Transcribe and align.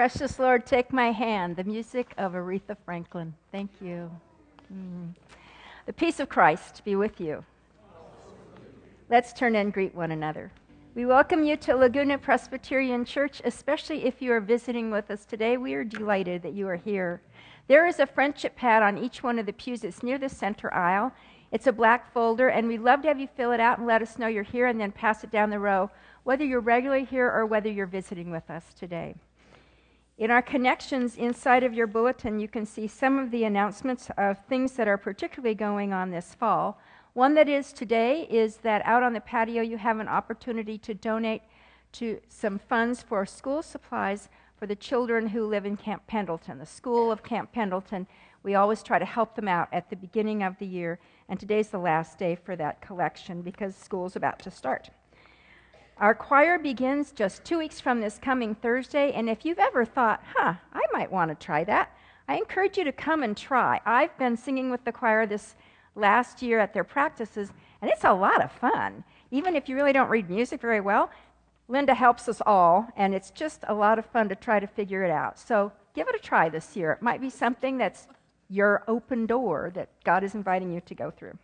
Precious 0.00 0.38
Lord, 0.38 0.64
take 0.64 0.94
my 0.94 1.12
hand, 1.12 1.56
the 1.56 1.64
music 1.64 2.14
of 2.16 2.32
Aretha 2.32 2.74
Franklin. 2.86 3.34
Thank 3.52 3.70
you. 3.82 4.10
Mm. 4.72 5.14
The 5.84 5.92
peace 5.92 6.20
of 6.20 6.30
Christ 6.30 6.80
be 6.86 6.96
with 6.96 7.20
you. 7.20 7.44
Let's 9.10 9.34
turn 9.34 9.56
and 9.56 9.70
greet 9.70 9.94
one 9.94 10.10
another. 10.10 10.52
We 10.94 11.04
welcome 11.04 11.44
you 11.44 11.54
to 11.58 11.76
Laguna 11.76 12.16
Presbyterian 12.16 13.04
Church, 13.04 13.42
especially 13.44 14.06
if 14.06 14.22
you 14.22 14.32
are 14.32 14.40
visiting 14.40 14.90
with 14.90 15.10
us 15.10 15.26
today. 15.26 15.58
We 15.58 15.74
are 15.74 15.84
delighted 15.84 16.40
that 16.44 16.54
you 16.54 16.66
are 16.66 16.76
here. 16.76 17.20
There 17.68 17.86
is 17.86 18.00
a 18.00 18.06
friendship 18.06 18.56
pad 18.56 18.82
on 18.82 18.96
each 18.96 19.22
one 19.22 19.38
of 19.38 19.44
the 19.44 19.52
pews. 19.52 19.84
It's 19.84 20.02
near 20.02 20.16
the 20.16 20.30
center 20.30 20.72
aisle. 20.72 21.12
It's 21.52 21.66
a 21.66 21.72
black 21.72 22.10
folder, 22.10 22.48
and 22.48 22.68
we'd 22.68 22.80
love 22.80 23.02
to 23.02 23.08
have 23.08 23.20
you 23.20 23.28
fill 23.36 23.52
it 23.52 23.60
out 23.60 23.76
and 23.76 23.86
let 23.86 24.00
us 24.00 24.18
know 24.18 24.28
you're 24.28 24.44
here 24.44 24.66
and 24.66 24.80
then 24.80 24.92
pass 24.92 25.24
it 25.24 25.30
down 25.30 25.50
the 25.50 25.58
row, 25.58 25.90
whether 26.24 26.42
you're 26.42 26.60
regularly 26.60 27.04
here 27.04 27.30
or 27.30 27.44
whether 27.44 27.70
you're 27.70 27.84
visiting 27.84 28.30
with 28.30 28.48
us 28.48 28.72
today. 28.72 29.14
In 30.20 30.30
our 30.30 30.42
connections 30.42 31.16
inside 31.16 31.64
of 31.64 31.72
your 31.72 31.86
bulletin, 31.86 32.38
you 32.38 32.46
can 32.46 32.66
see 32.66 32.86
some 32.86 33.18
of 33.18 33.30
the 33.30 33.44
announcements 33.44 34.10
of 34.18 34.36
things 34.50 34.72
that 34.72 34.86
are 34.86 34.98
particularly 34.98 35.54
going 35.54 35.94
on 35.94 36.10
this 36.10 36.34
fall. 36.34 36.78
One 37.14 37.32
that 37.36 37.48
is 37.48 37.72
today 37.72 38.28
is 38.28 38.58
that 38.58 38.82
out 38.84 39.02
on 39.02 39.14
the 39.14 39.22
patio 39.22 39.62
you 39.62 39.78
have 39.78 39.98
an 39.98 40.08
opportunity 40.08 40.76
to 40.76 40.92
donate 40.92 41.40
to 41.92 42.20
some 42.28 42.58
funds 42.58 43.00
for 43.00 43.24
school 43.24 43.62
supplies 43.62 44.28
for 44.58 44.66
the 44.66 44.76
children 44.76 45.28
who 45.28 45.46
live 45.46 45.64
in 45.64 45.78
Camp 45.78 46.06
Pendleton. 46.06 46.58
The 46.58 46.66
school 46.66 47.10
of 47.10 47.22
Camp 47.22 47.50
Pendleton, 47.52 48.06
we 48.42 48.54
always 48.54 48.82
try 48.82 48.98
to 48.98 49.06
help 49.06 49.34
them 49.34 49.48
out 49.48 49.68
at 49.72 49.88
the 49.88 49.96
beginning 49.96 50.42
of 50.42 50.58
the 50.58 50.66
year, 50.66 50.98
and 51.30 51.40
today's 51.40 51.68
the 51.68 51.78
last 51.78 52.18
day 52.18 52.34
for 52.34 52.56
that 52.56 52.82
collection 52.82 53.40
because 53.40 53.74
school's 53.74 54.16
about 54.16 54.38
to 54.40 54.50
start. 54.50 54.90
Our 56.00 56.14
choir 56.14 56.58
begins 56.58 57.12
just 57.12 57.44
two 57.44 57.58
weeks 57.58 57.78
from 57.78 58.00
this 58.00 58.16
coming 58.16 58.54
Thursday, 58.54 59.12
and 59.12 59.28
if 59.28 59.44
you've 59.44 59.58
ever 59.58 59.84
thought, 59.84 60.24
huh, 60.34 60.54
I 60.72 60.82
might 60.94 61.12
want 61.12 61.30
to 61.30 61.34
try 61.34 61.62
that, 61.64 61.94
I 62.26 62.36
encourage 62.36 62.78
you 62.78 62.84
to 62.84 62.92
come 62.92 63.22
and 63.22 63.36
try. 63.36 63.82
I've 63.84 64.16
been 64.16 64.34
singing 64.34 64.70
with 64.70 64.82
the 64.86 64.92
choir 64.92 65.26
this 65.26 65.56
last 65.94 66.40
year 66.40 66.58
at 66.58 66.72
their 66.72 66.84
practices, 66.84 67.52
and 67.82 67.90
it's 67.90 68.04
a 68.04 68.14
lot 68.14 68.42
of 68.42 68.50
fun. 68.50 69.04
Even 69.30 69.54
if 69.54 69.68
you 69.68 69.76
really 69.76 69.92
don't 69.92 70.08
read 70.08 70.30
music 70.30 70.62
very 70.62 70.80
well, 70.80 71.10
Linda 71.68 71.92
helps 71.92 72.30
us 72.30 72.40
all, 72.46 72.88
and 72.96 73.14
it's 73.14 73.30
just 73.30 73.62
a 73.68 73.74
lot 73.74 73.98
of 73.98 74.06
fun 74.06 74.30
to 74.30 74.34
try 74.34 74.58
to 74.58 74.66
figure 74.66 75.04
it 75.04 75.10
out. 75.10 75.38
So 75.38 75.70
give 75.94 76.08
it 76.08 76.16
a 76.16 76.18
try 76.18 76.48
this 76.48 76.76
year. 76.76 76.92
It 76.92 77.02
might 77.02 77.20
be 77.20 77.28
something 77.28 77.76
that's 77.76 78.08
your 78.48 78.84
open 78.88 79.26
door 79.26 79.70
that 79.74 79.90
God 80.02 80.24
is 80.24 80.34
inviting 80.34 80.72
you 80.72 80.80
to 80.80 80.94
go 80.94 81.10
through. 81.10 81.36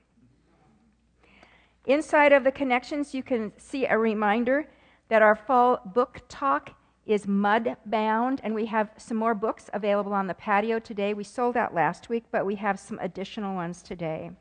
Inside 1.86 2.32
of 2.32 2.42
the 2.42 2.50
connections, 2.50 3.14
you 3.14 3.22
can 3.22 3.52
see 3.58 3.86
a 3.86 3.96
reminder 3.96 4.66
that 5.08 5.22
our 5.22 5.36
fall 5.36 5.80
book 5.84 6.20
talk 6.28 6.72
is 7.06 7.28
mud 7.28 7.76
bound, 7.86 8.40
and 8.42 8.52
we 8.56 8.66
have 8.66 8.90
some 8.96 9.16
more 9.16 9.36
books 9.36 9.70
available 9.72 10.12
on 10.12 10.26
the 10.26 10.34
patio 10.34 10.80
today. 10.80 11.14
We 11.14 11.22
sold 11.22 11.56
out 11.56 11.72
last 11.72 12.08
week, 12.08 12.24
but 12.32 12.44
we 12.44 12.56
have 12.56 12.80
some 12.80 12.98
additional 13.00 13.54
ones 13.54 13.82
today. 13.82 14.32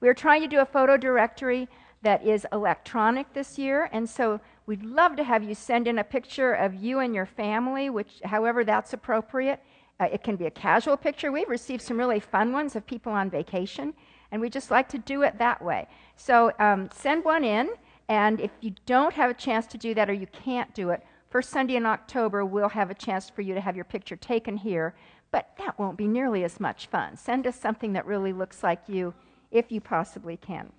We 0.00 0.08
are 0.08 0.14
trying 0.14 0.40
to 0.40 0.48
do 0.48 0.60
a 0.60 0.64
photo 0.64 0.96
directory 0.96 1.68
that 2.00 2.24
is 2.24 2.46
electronic 2.52 3.34
this 3.34 3.58
year, 3.58 3.90
and 3.92 4.08
so 4.08 4.40
we'd 4.64 4.82
love 4.82 5.14
to 5.16 5.24
have 5.24 5.42
you 5.42 5.54
send 5.54 5.86
in 5.86 5.98
a 5.98 6.04
picture 6.04 6.54
of 6.54 6.74
you 6.74 7.00
and 7.00 7.14
your 7.14 7.26
family, 7.26 7.90
which, 7.90 8.22
however, 8.24 8.64
that's 8.64 8.94
appropriate. 8.94 9.62
Uh, 10.00 10.08
it 10.10 10.24
can 10.24 10.36
be 10.36 10.46
a 10.46 10.50
casual 10.50 10.96
picture. 10.96 11.30
We've 11.30 11.50
received 11.50 11.82
some 11.82 11.98
really 11.98 12.18
fun 12.18 12.50
ones 12.50 12.74
of 12.76 12.86
people 12.86 13.12
on 13.12 13.28
vacation, 13.28 13.92
and 14.32 14.40
we 14.40 14.50
just 14.50 14.70
like 14.70 14.88
to 14.88 14.98
do 14.98 15.22
it 15.22 15.38
that 15.38 15.62
way. 15.62 15.86
So 16.16 16.50
um, 16.58 16.88
send 16.92 17.24
one 17.24 17.44
in, 17.44 17.70
and 18.08 18.40
if 18.40 18.50
you 18.60 18.74
don't 18.86 19.12
have 19.14 19.30
a 19.30 19.34
chance 19.34 19.66
to 19.68 19.78
do 19.78 19.94
that 19.94 20.10
or 20.10 20.14
you 20.14 20.26
can't 20.26 20.74
do 20.74 20.90
it, 20.90 21.04
first 21.30 21.50
Sunday 21.50 21.76
in 21.76 21.86
October, 21.86 22.44
we'll 22.44 22.70
have 22.70 22.90
a 22.90 22.94
chance 22.94 23.30
for 23.30 23.42
you 23.42 23.54
to 23.54 23.60
have 23.60 23.76
your 23.76 23.84
picture 23.84 24.16
taken 24.16 24.56
here, 24.56 24.94
but 25.30 25.50
that 25.58 25.78
won't 25.78 25.98
be 25.98 26.08
nearly 26.08 26.42
as 26.44 26.58
much 26.58 26.86
fun. 26.86 27.16
Send 27.16 27.46
us 27.46 27.60
something 27.60 27.92
that 27.92 28.06
really 28.06 28.32
looks 28.32 28.62
like 28.62 28.88
you 28.88 29.14
if 29.50 29.70
you 29.70 29.80
possibly 29.80 30.36
can. 30.36 30.72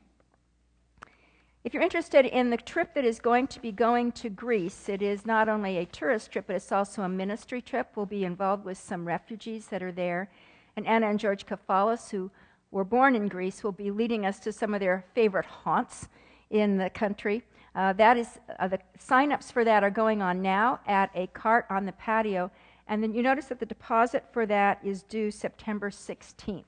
If 1.64 1.74
you're 1.74 1.84
interested 1.84 2.26
in 2.26 2.50
the 2.50 2.58
trip 2.58 2.94
that 2.94 3.06
is 3.06 3.20
going 3.20 3.48
to 3.48 3.62
be 3.62 3.72
going 3.72 4.12
to 4.14 4.30
Greece, 4.30 4.90
it 4.90 5.02
is 5.02 5.26
not 5.26 5.48
only 5.48 5.78
a 5.78 5.86
tourist 5.86 6.32
trip, 6.32 6.46
but 6.48 6.58
it's 6.58 6.74
also 6.74 7.04
a 7.04 7.10
ministry 7.10 7.62
trip. 7.62 7.92
We'll 7.96 8.06
be 8.06 8.26
involved 8.26 8.66
with 8.66 8.78
some 8.78 9.08
refugees 9.08 9.68
that 9.68 9.82
are 9.82 9.92
there. 9.92 10.30
And 10.76 10.86
Anna 10.86 11.10
and 11.10 11.20
George 11.20 11.46
Kafalis, 11.46 12.10
who 12.10 12.32
were 12.74 12.84
born 12.84 13.16
in 13.16 13.28
Greece 13.28 13.64
will 13.64 13.72
be 13.72 13.92
leading 13.92 14.26
us 14.26 14.40
to 14.40 14.52
some 14.52 14.74
of 14.74 14.80
their 14.80 15.06
favorite 15.14 15.46
haunts 15.46 16.10
in 16.50 16.78
the 16.78 16.90
country. 16.90 17.44
Uh, 17.76 17.94
that 17.94 18.18
is, 18.18 18.40
uh, 18.60 18.68
the 18.68 18.80
sign-ups 18.98 19.52
for 19.52 19.64
that 19.64 19.84
are 19.84 19.92
going 19.92 20.22
on 20.22 20.42
now 20.42 20.80
at 20.88 21.12
a 21.16 21.28
cart 21.28 21.66
on 21.70 21.86
the 21.86 21.92
patio. 21.94 22.52
And 22.88 23.02
then 23.02 23.14
you 23.14 23.22
notice 23.22 23.46
that 23.46 23.60
the 23.60 23.66
deposit 23.66 24.26
for 24.32 24.46
that 24.48 24.80
is 24.84 25.04
due 25.04 25.32
September 25.32 25.90
16th. 25.90 26.64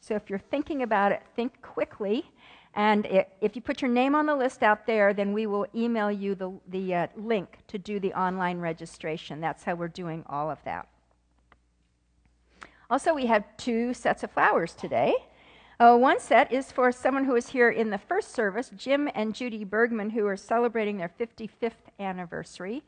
So 0.00 0.14
if 0.14 0.28
you're 0.28 0.38
thinking 0.38 0.82
about 0.82 1.10
it, 1.10 1.22
think 1.34 1.60
quickly. 1.62 2.30
And 2.74 3.06
it, 3.06 3.30
if 3.40 3.56
you 3.56 3.62
put 3.62 3.80
your 3.80 3.90
name 3.90 4.14
on 4.14 4.26
the 4.26 4.36
list 4.36 4.62
out 4.62 4.86
there, 4.86 5.14
then 5.14 5.32
we 5.32 5.46
will 5.46 5.66
email 5.74 6.12
you 6.12 6.34
the, 6.34 6.52
the 6.68 6.94
uh, 6.94 7.06
link 7.16 7.58
to 7.68 7.78
do 7.78 7.98
the 7.98 8.12
online 8.12 8.58
registration. 8.58 9.40
That's 9.40 9.64
how 9.64 9.74
we're 9.74 9.88
doing 9.88 10.22
all 10.28 10.50
of 10.50 10.62
that. 10.64 10.86
Also, 12.88 13.14
we 13.14 13.26
have 13.26 13.44
two 13.56 13.92
sets 13.94 14.22
of 14.22 14.30
flowers 14.30 14.74
today. 14.74 15.14
Uh, 15.78 15.94
one 15.94 16.18
set 16.18 16.50
is 16.50 16.72
for 16.72 16.90
someone 16.90 17.24
who 17.24 17.34
was 17.34 17.48
here 17.48 17.68
in 17.68 17.90
the 17.90 17.98
first 17.98 18.32
service, 18.32 18.70
Jim 18.74 19.10
and 19.14 19.34
Judy 19.34 19.62
Bergman, 19.62 20.08
who 20.08 20.26
are 20.26 20.36
celebrating 20.36 20.96
their 20.96 21.12
55th 21.20 21.72
anniversary. 22.00 22.82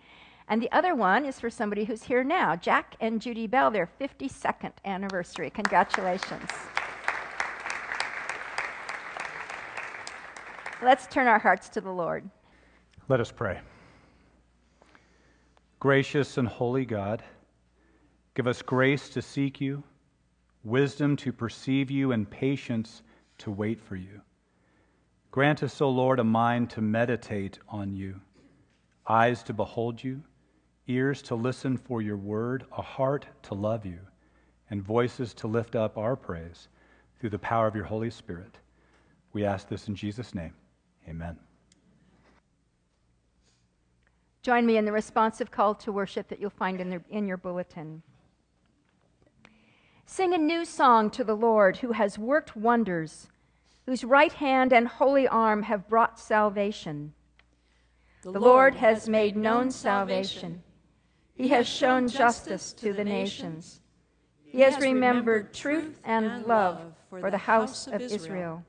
And 0.49 0.63
the 0.63 0.73
other 0.73 0.95
one 0.95 1.27
is 1.27 1.39
for 1.39 1.51
somebody 1.51 1.85
who's 1.85 2.05
here 2.05 2.25
now, 2.25 2.57
Jack 2.57 2.97
and 3.01 3.21
Judy 3.21 3.47
Bell, 3.47 3.71
their 3.71 3.91
52nd 4.01 4.73
anniversary. 4.87 5.51
Congratulations. 5.51 6.51
Let's 10.83 11.07
turn 11.09 11.27
our 11.27 11.39
hearts 11.39 11.69
to 11.71 11.83
the 11.83 11.91
Lord. 11.91 12.27
Let 13.09 13.21
us 13.21 13.31
pray. 13.31 13.61
Gracious 15.79 16.39
and 16.39 16.49
holy 16.49 16.87
God, 16.87 17.23
give 18.35 18.47
us 18.47 18.63
grace 18.63 19.11
to 19.11 19.21
seek 19.21 19.61
you 19.61 19.83
wisdom 20.65 21.17
to 21.17 21.33
perceive 21.33 21.91
you, 21.91 22.13
and 22.13 22.31
patience 22.31 23.03
to 23.39 23.51
wait 23.51 23.81
for 23.81 23.97
you. 23.97 24.21
Grant 25.31 25.63
us, 25.63 25.81
O 25.81 25.89
Lord, 25.89 26.19
a 26.19 26.25
mind 26.25 26.71
to 26.71 26.81
meditate 26.81 27.59
on 27.69 27.93
you, 27.93 28.21
eyes 29.07 29.43
to 29.45 29.53
behold 29.53 30.03
you, 30.03 30.23
ears 30.87 31.23
to 31.23 31.35
listen 31.35 31.77
for 31.77 32.03
your 32.03 32.17
word, 32.17 32.65
a 32.77 32.83
heart 32.83 33.27
to 33.43 33.55
love 33.55 33.85
you, 33.85 33.99
and 34.71 34.83
voices 34.83 35.35
to 35.35 35.47
lift 35.47 35.77
up 35.77 35.97
our 35.99 36.17
praise 36.17 36.69
through 37.19 37.31
the 37.31 37.39
power 37.39 37.67
of 37.67 37.75
your 37.75 37.85
Holy 37.85 38.11
Spirit. 38.11 38.59
We 39.33 39.45
ask 39.45 39.69
this 39.69 39.89
in 39.89 39.95
Jesus' 39.95 40.35
name. 40.35 40.55
Amen. 41.09 41.39
Join 44.43 44.65
me 44.65 44.79
in 44.79 44.85
the 44.85 44.93
responsive 44.93 45.51
call 45.51 45.75
to 45.75 45.93
worship 45.93 46.29
that 46.29 46.41
you'll 46.41 46.51
find 46.51 46.81
in, 46.81 46.89
the, 46.89 47.03
in 47.11 47.27
your 47.27 47.37
bulletin. 47.37 48.03
Sing 50.11 50.33
a 50.33 50.39
new 50.39 50.65
song 50.65 51.11
to 51.11 51.23
the 51.23 51.37
Lord 51.37 51.77
who 51.77 51.93
has 51.93 52.19
worked 52.19 52.57
wonders, 52.57 53.29
whose 53.85 54.03
right 54.03 54.33
hand 54.33 54.73
and 54.73 54.89
holy 54.89 55.29
arm 55.29 55.65
have 55.65 55.87
brought 55.87 56.19
salvation. 56.19 57.13
The, 58.23 58.33
the 58.33 58.41
Lord 58.41 58.77
has 58.77 59.07
made 59.07 59.37
known 59.37 59.71
salvation. 59.71 60.63
He 61.35 61.49
has 61.49 61.69
shown 61.69 62.09
justice 62.09 62.73
to 62.73 62.95
the 62.95 63.05
nations. 63.05 63.83
He 64.47 64.63
has 64.63 64.81
remembered 64.81 65.53
truth 65.53 66.01
and 66.03 66.47
love 66.47 66.81
for 67.11 67.31
the 67.31 67.37
house 67.37 67.87
of 67.87 68.01
Israel. 68.01 68.65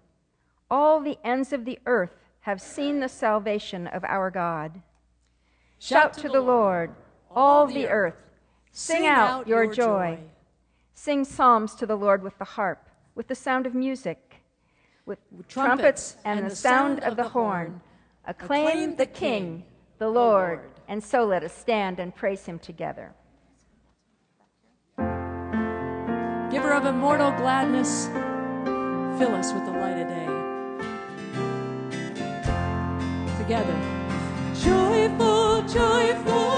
All 0.70 1.00
the 1.00 1.18
ends 1.24 1.54
of 1.54 1.64
the 1.64 1.80
earth 1.86 2.18
have 2.42 2.62
seen 2.62 3.00
the 3.00 3.10
salvation 3.10 3.88
of 3.88 4.04
our 4.04 4.30
God. 4.30 4.82
Shout 5.80 6.14
to 6.16 6.28
the 6.28 6.42
Lord, 6.42 6.94
all 7.32 7.66
the 7.66 7.88
earth. 7.88 8.18
Sing 8.74 9.08
out 9.08 9.48
your 9.48 9.74
joy. 9.74 10.20
Sing 11.02 11.24
psalms 11.24 11.76
to 11.76 11.86
the 11.86 11.96
Lord 11.96 12.22
with 12.24 12.38
the 12.40 12.44
harp, 12.44 12.90
with 13.16 13.30
the 13.30 13.34
sound 13.34 13.66
of 13.66 13.74
music, 13.74 14.42
with 15.06 15.18
trumpets, 15.48 16.18
and, 16.26 16.42
and 16.42 16.52
the 16.52 16.56
sound 16.56 17.00
of 17.00 17.16
the 17.16 17.24
horn. 17.24 17.80
Acclaim 18.26 18.98
the 18.98 19.06
King, 19.06 19.64
the 19.98 20.10
Lord, 20.10 20.60
and 20.90 21.02
so 21.02 21.24
let 21.24 21.42
us 21.42 21.54
stand 21.54 22.02
and 22.02 22.14
praise 22.14 22.46
him 22.46 22.60
together. 22.60 23.14
Giver 26.52 26.74
of 26.74 26.86
immortal 26.86 27.32
gladness, 27.32 28.08
fill 29.18 29.34
us 29.36 29.54
with 29.54 29.64
the 29.64 29.72
light 29.72 30.00
of 30.02 30.10
day. 30.10 30.28
Together. 33.42 33.78
Joyful, 34.62 35.62
joyful, 35.62 36.49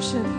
是 0.00 0.37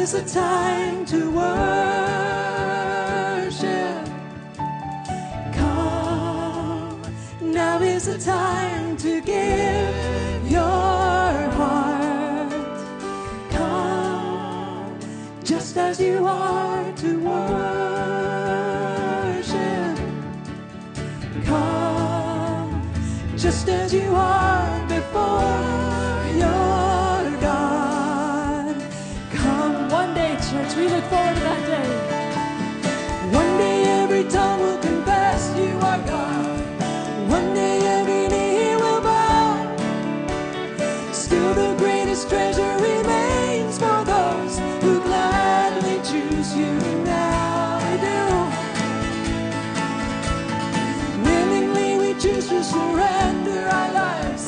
is 0.00 0.14
a 0.14 0.24
time 0.24 1.04
to 1.04 1.30
worship. 1.30 1.60
Come, 5.54 7.02
now 7.42 7.82
is 7.82 8.08
a 8.08 8.18
time 8.18 8.96
to 8.96 9.20
give 9.20 10.50
your 10.50 11.50
heart. 11.58 12.80
Come, 13.50 14.98
just 15.44 15.76
as 15.76 16.00
you 16.00 16.26
are 16.26 16.92
to 16.92 17.20
worship. 17.20 17.58
Come, 21.44 22.90
just 23.36 23.68
as 23.68 23.92
you 23.92 24.14
are. 24.14 24.69
surrender 52.70 53.62
our 53.78 53.92
lives. 53.92 54.44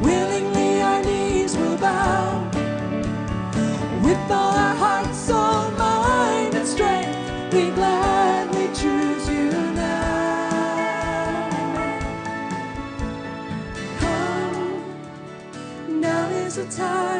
Willingly 0.00 0.80
our 0.80 1.02
knees 1.04 1.56
will 1.56 1.76
bow. 1.76 2.48
With 4.02 4.30
all 4.30 4.54
our 4.66 4.74
hearts, 4.74 5.30
and 5.30 6.66
strength, 6.66 7.16
we 7.52 7.70
gladly 7.70 8.66
choose 8.80 9.28
you 9.28 9.50
now. 9.74 11.50
Come, 14.00 14.70
now 16.00 16.28
is 16.30 16.54
the 16.56 16.66
time. 16.66 17.11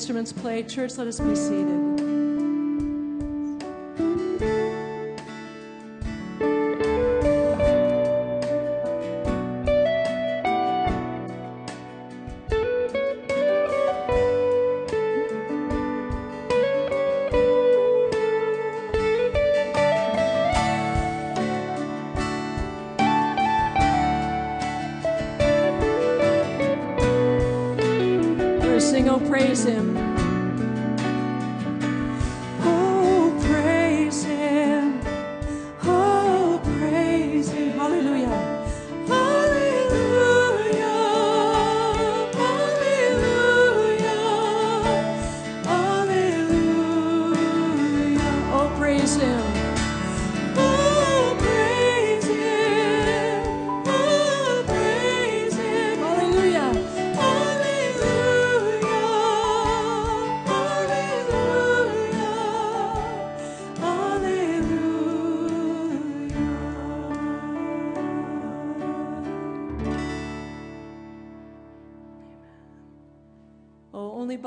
instruments 0.00 0.32
play. 0.32 0.62
Church, 0.62 0.96
let 0.96 1.06
us 1.08 1.20
be 1.20 1.36
seated. 1.36 1.79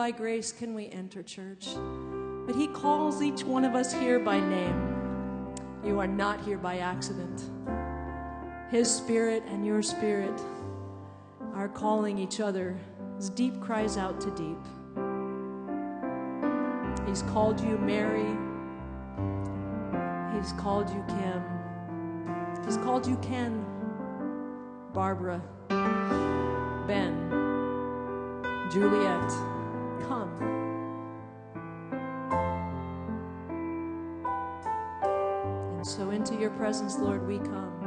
By 0.04 0.12
grace 0.12 0.52
can 0.52 0.74
we 0.74 0.90
enter 0.90 1.24
church. 1.24 1.66
But 2.46 2.58
He 2.58 2.68
calls 2.68 3.22
each 3.22 3.46
one 3.46 3.64
of 3.64 3.74
us 3.74 3.94
here 3.94 4.20
by 4.20 4.38
name. 4.38 5.56
You 5.82 5.98
are 6.02 6.08
not 6.08 6.42
here 6.42 6.58
by 6.58 6.80
accident. 6.80 7.42
His 8.70 8.94
spirit 8.94 9.44
and 9.48 9.66
your 9.66 9.82
spirit 9.82 10.38
are 11.56 11.70
calling 11.70 12.18
each 12.18 12.42
other 12.42 12.78
as 13.18 13.30
deep 13.30 13.62
cries 13.62 13.96
out 13.96 14.20
to 14.20 14.30
deep. 14.32 14.60
He's 17.08 17.22
called 17.32 17.62
you 17.62 17.78
Mary. 17.78 18.28
He's 20.36 20.52
called 20.60 20.90
you 20.90 21.02
Kim. 21.08 21.42
He's 22.66 22.76
called 22.76 23.08
you 23.08 23.16
Ken, 23.22 23.66
Barbara, 24.92 25.42
Ben, 26.90 27.30
Juliet. 28.70 29.53
Come. 30.08 30.30
And 35.78 35.88
so 35.88 36.12
into 36.12 36.36
your 36.36 36.52
presence, 36.52 36.98
Lord, 36.98 37.28
we 37.28 37.40
come. 37.40 37.80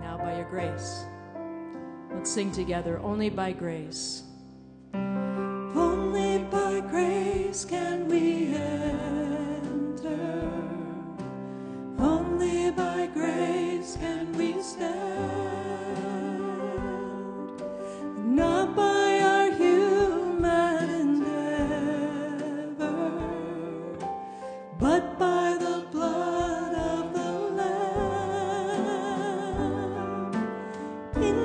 Now, 0.00 0.18
by 0.18 0.36
your 0.36 0.48
grace, 0.50 1.04
let's 2.12 2.30
sing 2.30 2.52
together. 2.52 2.98
Only 3.00 3.30
by 3.30 3.52
grace. 3.52 4.27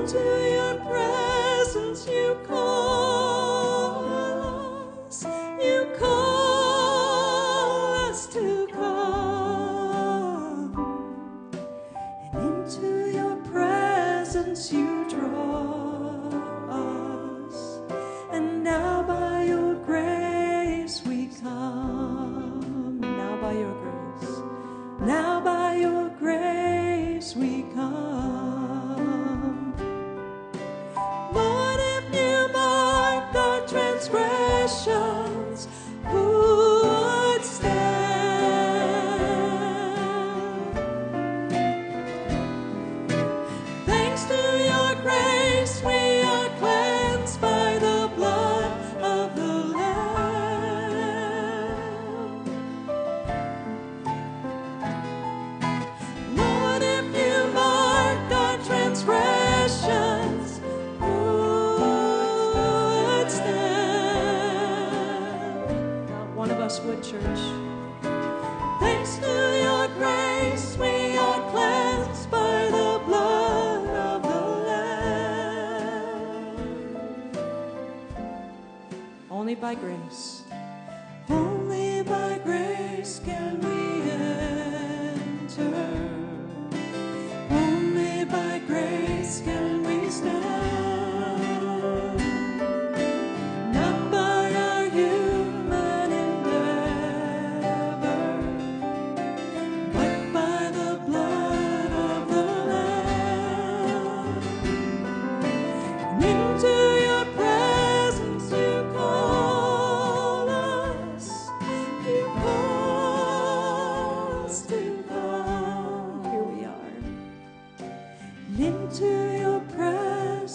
Into 0.04 0.18
your 0.18 0.76
presence 0.84 2.06
you 2.10 2.38
call 2.46 2.93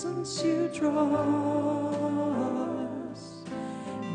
presence 0.00 0.44
you 0.44 0.70
draw 0.72 1.12
us. 3.10 3.42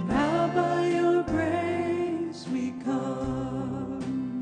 Now 0.08 0.48
by 0.56 0.88
your 0.88 1.24
grace 1.24 2.48
we 2.48 2.72
come. 2.86 4.42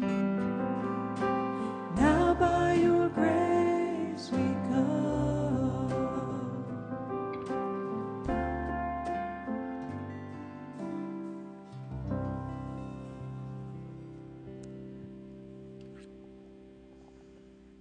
Now 1.95 2.35
by 2.35 2.75
your 2.75 3.09
grace 3.09 4.29
we 4.31 4.53
come. 4.69 5.89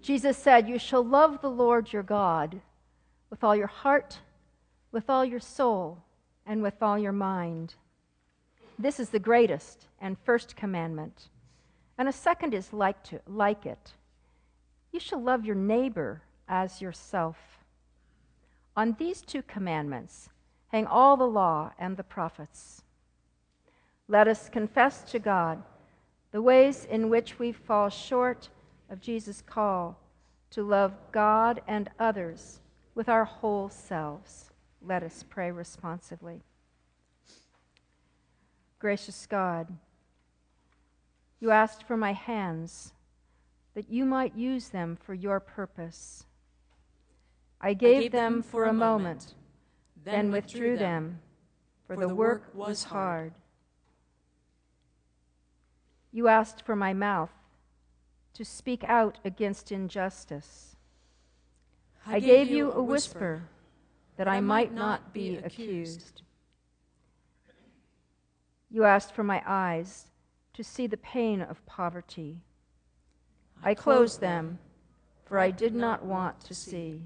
Jesus 0.00 0.38
said, 0.38 0.66
You 0.66 0.78
shall 0.78 1.04
love 1.04 1.42
the 1.42 1.50
Lord 1.50 1.92
your 1.92 2.02
God 2.02 2.62
with 3.30 3.44
all 3.44 3.54
your 3.54 3.68
heart, 3.68 4.18
with 4.92 5.08
all 5.08 5.24
your 5.24 5.40
soul, 5.40 6.02
and 6.44 6.62
with 6.62 6.82
all 6.82 6.98
your 6.98 7.12
mind. 7.12 7.74
This 8.78 8.98
is 8.98 9.10
the 9.10 9.18
greatest 9.18 9.86
and 10.00 10.16
first 10.24 10.56
commandment. 10.56 11.28
And 11.96 12.08
a 12.08 12.12
second 12.12 12.54
is 12.54 12.72
like, 12.72 13.02
to, 13.04 13.20
like 13.26 13.66
it. 13.66 13.94
You 14.92 15.00
shall 15.00 15.22
love 15.22 15.44
your 15.44 15.54
neighbor 15.54 16.22
as 16.48 16.80
yourself. 16.80 17.36
On 18.76 18.96
these 18.98 19.20
two 19.22 19.42
commandments 19.42 20.30
hang 20.68 20.86
all 20.86 21.16
the 21.16 21.26
law 21.26 21.72
and 21.78 21.96
the 21.96 22.04
prophets. 22.04 22.82
Let 24.08 24.26
us 24.26 24.48
confess 24.48 25.02
to 25.10 25.18
God 25.18 25.62
the 26.32 26.42
ways 26.42 26.84
in 26.84 27.10
which 27.10 27.38
we 27.38 27.52
fall 27.52 27.90
short 27.90 28.48
of 28.88 29.00
Jesus' 29.00 29.42
call 29.42 29.98
to 30.50 30.62
love 30.62 30.92
God 31.12 31.60
and 31.68 31.90
others 31.98 32.59
with 32.94 33.09
our 33.09 33.24
whole 33.24 33.68
selves. 33.68 34.50
Let 34.83 35.03
us 35.03 35.24
pray 35.29 35.50
responsively. 35.50 36.42
Gracious 38.79 39.26
God, 39.26 39.68
you 41.38 41.50
asked 41.50 41.87
for 41.87 41.96
my 41.96 42.12
hands 42.12 42.94
that 43.74 43.90
you 43.90 44.05
might 44.05 44.35
use 44.35 44.68
them 44.68 44.96
for 45.00 45.14
your 45.14 45.38
purpose. 45.38 46.24
I 47.61 47.74
gave, 47.74 47.96
I 47.96 48.00
gave 48.00 48.12
them, 48.12 48.33
them 48.35 48.42
for 48.42 48.64
a 48.64 48.72
moment, 48.72 49.35
then 50.03 50.33
withdrew 50.33 50.79
them, 50.79 51.20
for 51.87 51.96
the 51.96 52.09
work 52.09 52.50
was 52.55 52.85
hard. 52.85 53.33
You 56.12 56.29
asked 56.29 56.64
for 56.64 56.74
my 56.74 56.92
mouth 56.92 57.31
to 58.35 58.44
speak 58.44 58.83
out 58.85 59.18
against 59.24 59.70
injustice. 59.70 60.69
I, 62.12 62.18
gave 62.20 62.50
you 62.50 62.72
a 62.72 62.82
whisper 62.82 63.42
that 64.16 64.26
I 64.26 64.40
might 64.40 64.74
not 64.74 65.12
be 65.12 65.36
accused. 65.36 66.22
You 68.68 68.84
asked 68.84 69.14
for 69.14 69.22
my 69.22 69.42
eyes 69.46 70.06
to 70.54 70.64
see 70.64 70.86
the 70.86 70.96
pain 70.96 71.40
of 71.40 71.64
poverty. 71.66 72.38
I 73.62 73.74
closed 73.74 74.20
them, 74.20 74.58
for 75.24 75.38
I 75.38 75.50
did 75.50 75.74
not 75.74 76.04
want 76.04 76.40
to 76.40 76.54
see. 76.54 77.02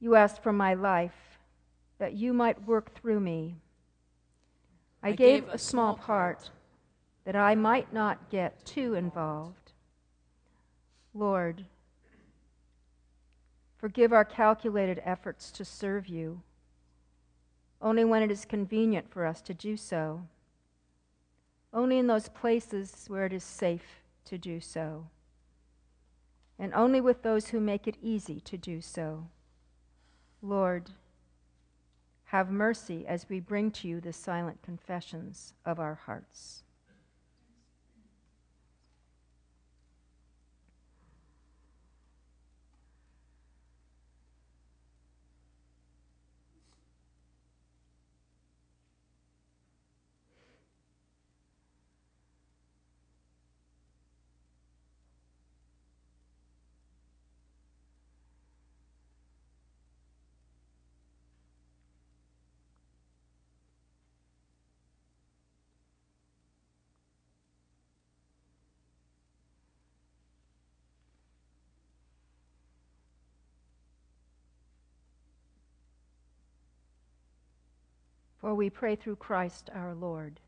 You 0.00 0.16
asked 0.16 0.42
for 0.42 0.52
my 0.52 0.74
life, 0.74 1.38
that 1.98 2.14
you 2.14 2.32
might 2.32 2.66
work 2.66 2.94
through 2.94 3.20
me. 3.20 3.54
I 5.02 5.12
gave 5.12 5.48
a 5.48 5.58
small 5.58 5.94
part 5.94 6.50
that 7.24 7.36
I 7.36 7.54
might 7.54 7.92
not 7.92 8.30
get 8.30 8.64
too 8.64 8.94
involved. 8.94 9.72
Lord, 11.12 11.66
forgive 13.80 14.12
our 14.12 14.26
calculated 14.26 15.00
efforts 15.06 15.50
to 15.50 15.64
serve 15.64 16.06
you, 16.06 16.42
only 17.80 18.04
when 18.04 18.22
it 18.22 18.30
is 18.30 18.44
convenient 18.44 19.10
for 19.10 19.24
us 19.24 19.40
to 19.40 19.54
do 19.54 19.74
so, 19.74 20.26
only 21.72 21.96
in 21.96 22.06
those 22.06 22.28
places 22.28 23.06
where 23.08 23.24
it 23.24 23.32
is 23.32 23.42
safe 23.42 24.02
to 24.26 24.36
do 24.36 24.60
so, 24.60 25.06
and 26.58 26.74
only 26.74 27.00
with 27.00 27.22
those 27.22 27.48
who 27.48 27.58
make 27.58 27.88
it 27.88 27.96
easy 28.02 28.38
to 28.38 28.58
do 28.58 28.82
so. 28.82 29.28
Lord, 30.42 30.90
have 32.26 32.50
mercy 32.50 33.06
as 33.06 33.30
we 33.30 33.40
bring 33.40 33.70
to 33.70 33.88
you 33.88 33.98
the 33.98 34.12
silent 34.12 34.60
confessions 34.62 35.54
of 35.64 35.80
our 35.80 35.94
hearts. 35.94 36.64
For 78.50 78.56
we 78.56 78.68
pray 78.68 78.96
through 78.96 79.14
Christ 79.14 79.70
our 79.72 79.94
Lord. 79.94 80.40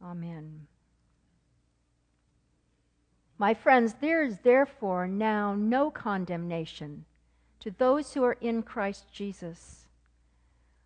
Amen. 0.00 0.68
My 3.36 3.52
friends, 3.52 3.96
there 4.00 4.22
is 4.22 4.38
therefore 4.44 5.08
now 5.08 5.52
no 5.56 5.90
condemnation 5.90 7.04
to 7.58 7.72
those 7.72 8.14
who 8.14 8.22
are 8.22 8.36
in 8.40 8.62
Christ 8.62 9.06
Jesus. 9.12 9.86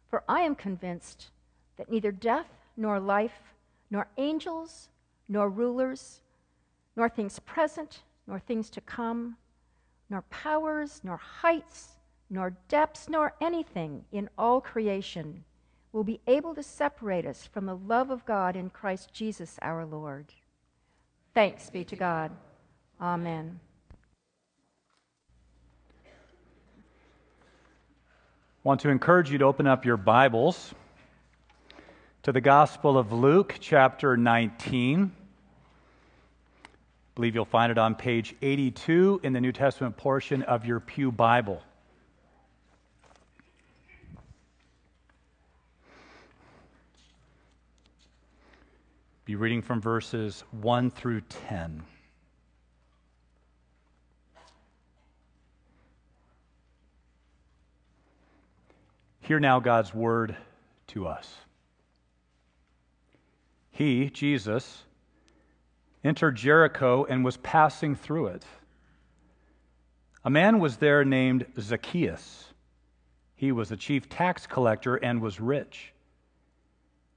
For 0.09 0.25
I 0.27 0.40
am 0.40 0.55
convinced 0.55 1.27
that 1.77 1.90
neither 1.90 2.11
death 2.11 2.49
nor 2.75 3.01
life, 3.01 3.53
nor 3.90 4.09
angels, 4.16 4.88
nor 5.29 5.51
rulers, 5.51 6.23
nor 6.97 7.11
things 7.11 7.38
present, 7.40 8.01
nor 8.27 8.38
things 8.38 8.71
to 8.71 8.81
come, 8.81 9.37
nor 10.09 10.23
powers, 10.31 11.03
nor 11.05 11.19
heights, 11.19 11.99
nor 12.31 12.57
depths, 12.69 13.11
nor 13.11 13.35
anything 13.42 14.07
in 14.11 14.31
all 14.38 14.62
creation 14.62 15.45
will 15.97 16.05
be 16.05 16.21
able 16.27 16.55
to 16.55 16.63
separate 16.63 17.25
us 17.25 17.49
from 17.51 17.65
the 17.65 17.75
love 17.75 18.11
of 18.11 18.23
God 18.27 18.55
in 18.55 18.69
Christ 18.69 19.15
Jesus 19.15 19.59
our 19.63 19.87
Lord. 19.87 20.27
Thanks 21.33 21.71
be 21.71 21.85
to 21.85 21.97
God. 21.97 22.33
Amen. 23.01 23.59
want 28.63 28.81
to 28.81 28.91
encourage 28.91 29.31
you 29.31 29.39
to 29.39 29.45
open 29.47 29.67
up 29.67 29.87
your 29.87 29.97
Bibles 29.97 30.75
to 32.25 32.33
the 32.33 32.43
Gospel 32.43 32.99
of 32.99 33.11
Luke, 33.13 33.57
chapter 33.61 34.19
19. 34.19 35.13
I 35.15 36.69
believe 37.15 37.35
you'll 37.35 37.47
find 37.47 37.73
it 37.73 37.79
on 37.79 37.95
page 37.95 38.35
82 38.43 39.21
in 39.23 39.33
the 39.33 39.41
New 39.41 39.53
Testament 39.53 39.97
portion 39.97 40.43
of 40.43 40.67
your 40.67 40.81
Pew 40.81 41.11
Bible. 41.11 41.63
Be 49.27 49.35
reading 49.35 49.61
from 49.61 49.81
verses 49.81 50.45
1 50.53 50.89
through 50.89 51.21
10. 51.21 51.83
Hear 59.19 59.41
now 59.41 59.59
God's 59.59 59.93
word 59.93 60.37
to 60.87 61.09
us. 61.09 61.35
He, 63.73 64.11
Jesus, 64.11 64.85
entered 66.05 66.37
Jericho 66.37 67.05
and 67.07 67.25
was 67.25 67.37
passing 67.39 67.97
through 67.97 68.29
it. 68.29 68.45
A 70.25 70.31
man 70.31 70.61
was 70.61 70.77
there 70.77 71.05
named 71.05 71.47
Zacchaeus. 71.59 72.45
He 73.35 73.51
was 73.51 73.73
a 73.73 73.77
chief 73.77 74.09
tax 74.09 74.47
collector 74.47 74.95
and 74.95 75.21
was 75.21 75.41
rich. 75.41 75.93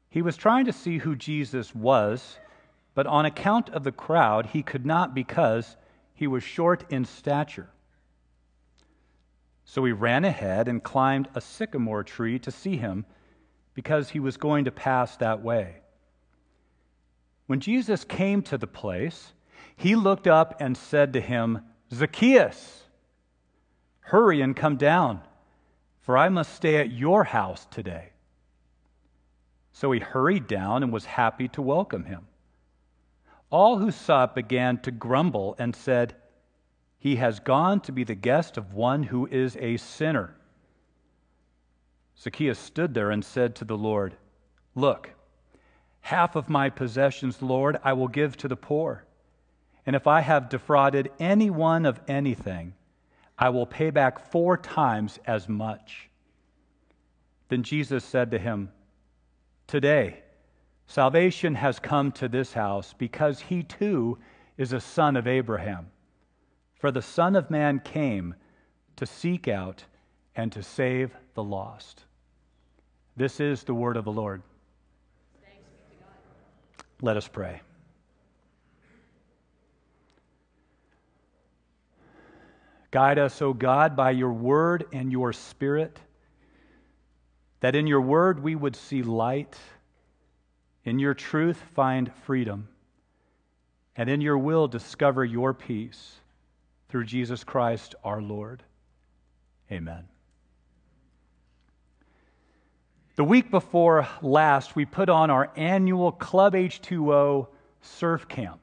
He 0.09 0.21
was 0.21 0.37
trying 0.37 0.65
to 0.65 0.73
see 0.73 0.97
who 0.97 1.15
Jesus 1.15 1.73
was, 1.75 2.37
but 2.95 3.05
on 3.05 3.25
account 3.25 3.69
of 3.69 3.83
the 3.83 3.91
crowd, 3.91 4.47
he 4.47 4.63
could 4.63 4.85
not 4.85 5.13
because 5.13 5.77
he 6.13 6.27
was 6.27 6.43
short 6.43 6.91
in 6.91 7.05
stature. 7.05 7.69
So 9.65 9.85
he 9.85 9.91
ran 9.91 10.25
ahead 10.25 10.67
and 10.67 10.83
climbed 10.83 11.29
a 11.35 11.41
sycamore 11.41 12.03
tree 12.03 12.39
to 12.39 12.51
see 12.51 12.77
him 12.77 13.05
because 13.75 14.09
he 14.09 14.19
was 14.19 14.35
going 14.35 14.65
to 14.65 14.71
pass 14.71 15.15
that 15.17 15.43
way. 15.43 15.75
When 17.45 17.59
Jesus 17.59 18.03
came 18.03 18.41
to 18.43 18.57
the 18.57 18.67
place, 18.67 19.33
he 19.75 19.95
looked 19.95 20.27
up 20.27 20.59
and 20.59 20.75
said 20.75 21.13
to 21.13 21.21
him, 21.21 21.61
Zacchaeus, 21.93 22.83
hurry 24.01 24.41
and 24.41 24.55
come 24.55 24.75
down, 24.75 25.21
for 26.01 26.17
I 26.17 26.29
must 26.29 26.53
stay 26.55 26.77
at 26.77 26.91
your 26.91 27.23
house 27.23 27.67
today. 27.69 28.09
So 29.79 29.93
he 29.93 30.01
hurried 30.01 30.45
down 30.45 30.83
and 30.83 30.91
was 30.91 31.05
happy 31.05 31.47
to 31.47 31.61
welcome 31.61 32.03
him. 32.03 32.27
All 33.49 33.77
who 33.77 33.91
saw 33.91 34.25
it 34.25 34.35
began 34.35 34.77
to 34.79 34.91
grumble 34.91 35.55
and 35.57 35.73
said, 35.73 36.17
He 36.97 37.15
has 37.15 37.39
gone 37.39 37.79
to 37.81 37.93
be 37.93 38.03
the 38.03 38.13
guest 38.13 38.57
of 38.57 38.73
one 38.73 39.03
who 39.03 39.25
is 39.27 39.55
a 39.55 39.77
sinner. 39.77 40.35
Zacchaeus 42.17 42.59
stood 42.59 42.93
there 42.93 43.09
and 43.09 43.23
said 43.23 43.55
to 43.55 43.63
the 43.63 43.77
Lord, 43.77 44.17
Look, 44.75 45.11
half 46.01 46.35
of 46.35 46.49
my 46.49 46.69
possessions, 46.69 47.41
Lord, 47.41 47.79
I 47.81 47.93
will 47.93 48.09
give 48.09 48.35
to 48.39 48.49
the 48.49 48.57
poor. 48.57 49.05
And 49.85 49.95
if 49.95 50.07
I 50.07 50.19
have 50.19 50.49
defrauded 50.49 51.09
anyone 51.21 51.85
of 51.85 52.01
anything, 52.05 52.73
I 53.37 53.47
will 53.47 53.65
pay 53.65 53.91
back 53.91 54.29
four 54.29 54.57
times 54.57 55.19
as 55.25 55.47
much. 55.47 56.09
Then 57.47 57.63
Jesus 57.63 58.03
said 58.03 58.31
to 58.31 58.37
him, 58.37 58.73
today. 59.69 60.19
Salvation 60.87 61.55
has 61.55 61.79
come 61.79 62.11
to 62.13 62.27
this 62.27 62.51
house 62.51 62.93
because 62.97 63.39
he 63.39 63.63
too 63.63 64.17
is 64.57 64.73
a 64.73 64.81
son 64.81 65.15
of 65.15 65.27
Abraham. 65.27 65.87
For 66.79 66.91
the 66.91 67.01
Son 67.01 67.35
of 67.35 67.51
Man 67.51 67.79
came 67.79 68.33
to 68.95 69.05
seek 69.05 69.47
out 69.47 69.83
and 70.35 70.51
to 70.51 70.63
save 70.63 71.11
the 71.35 71.43
lost. 71.43 72.03
This 73.15 73.39
is 73.39 73.63
the 73.63 73.73
word 73.73 73.97
of 73.97 74.05
the 74.05 74.11
Lord. 74.11 74.41
Let 77.01 77.15
us 77.15 77.27
pray. 77.27 77.61
Guide 82.91 83.19
us, 83.19 83.41
O 83.41 83.53
God, 83.53 83.95
by 83.95 84.11
your 84.11 84.33
word 84.33 84.85
and 84.91 85.11
your 85.11 85.31
spirit, 85.31 85.99
that 87.61 87.75
in 87.75 87.87
your 87.87 88.01
word 88.01 88.41
we 88.41 88.55
would 88.55 88.75
see 88.75 89.03
light, 89.03 89.57
in 90.83 90.99
your 90.99 91.13
truth 91.13 91.61
find 91.73 92.11
freedom, 92.25 92.67
and 93.95 94.09
in 94.09 94.21
your 94.21 94.37
will 94.37 94.67
discover 94.67 95.25
your 95.25 95.53
peace 95.53 96.15
through 96.87 97.05
Jesus 97.05 97.43
Christ 97.43 97.95
our 98.03 98.21
Lord. 98.21 98.63
Amen. 99.71 100.07
The 103.15 103.23
week 103.25 103.51
before 103.51 104.07
last, 104.21 104.77
we 104.77 104.85
put 104.85 105.09
on 105.09 105.29
our 105.29 105.51
annual 105.57 106.13
Club 106.13 106.53
H2O 106.53 107.47
surf 107.81 108.27
camp 108.29 108.61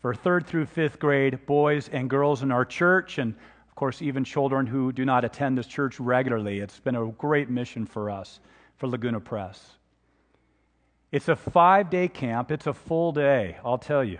for 0.00 0.14
third 0.14 0.46
through 0.46 0.66
fifth 0.66 0.98
grade 0.98 1.46
boys 1.46 1.88
and 1.88 2.10
girls 2.10 2.42
in 2.42 2.52
our 2.52 2.66
church, 2.66 3.16
and 3.16 3.34
of 3.72 3.76
course, 3.76 4.02
even 4.02 4.22
children 4.22 4.66
who 4.66 4.92
do 4.92 5.06
not 5.06 5.24
attend 5.24 5.56
this 5.56 5.66
church 5.66 5.98
regularly. 5.98 6.58
It's 6.58 6.78
been 6.78 6.94
a 6.94 7.06
great 7.06 7.48
mission 7.48 7.86
for 7.86 8.10
us, 8.10 8.38
for 8.76 8.86
Laguna 8.86 9.18
Press. 9.18 9.78
It's 11.10 11.28
a 11.28 11.34
five 11.34 11.88
day 11.88 12.08
camp, 12.08 12.50
it's 12.50 12.66
a 12.66 12.74
full 12.74 13.12
day, 13.12 13.56
I'll 13.64 13.78
tell 13.78 14.04
you. 14.04 14.18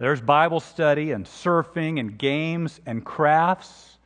There's 0.00 0.20
Bible 0.20 0.58
study 0.58 1.12
and 1.12 1.24
surfing 1.24 2.00
and 2.00 2.18
games 2.18 2.80
and 2.84 3.04
crafts 3.04 3.98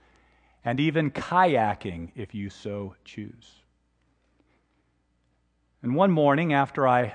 and 0.67 0.81
even 0.81 1.11
kayaking 1.11 2.11
if 2.15 2.35
you 2.35 2.51
so 2.51 2.95
choose. 3.07 3.63
And 5.83 5.95
one 5.95 6.11
morning, 6.11 6.53
after 6.53 6.87
I 6.87 7.15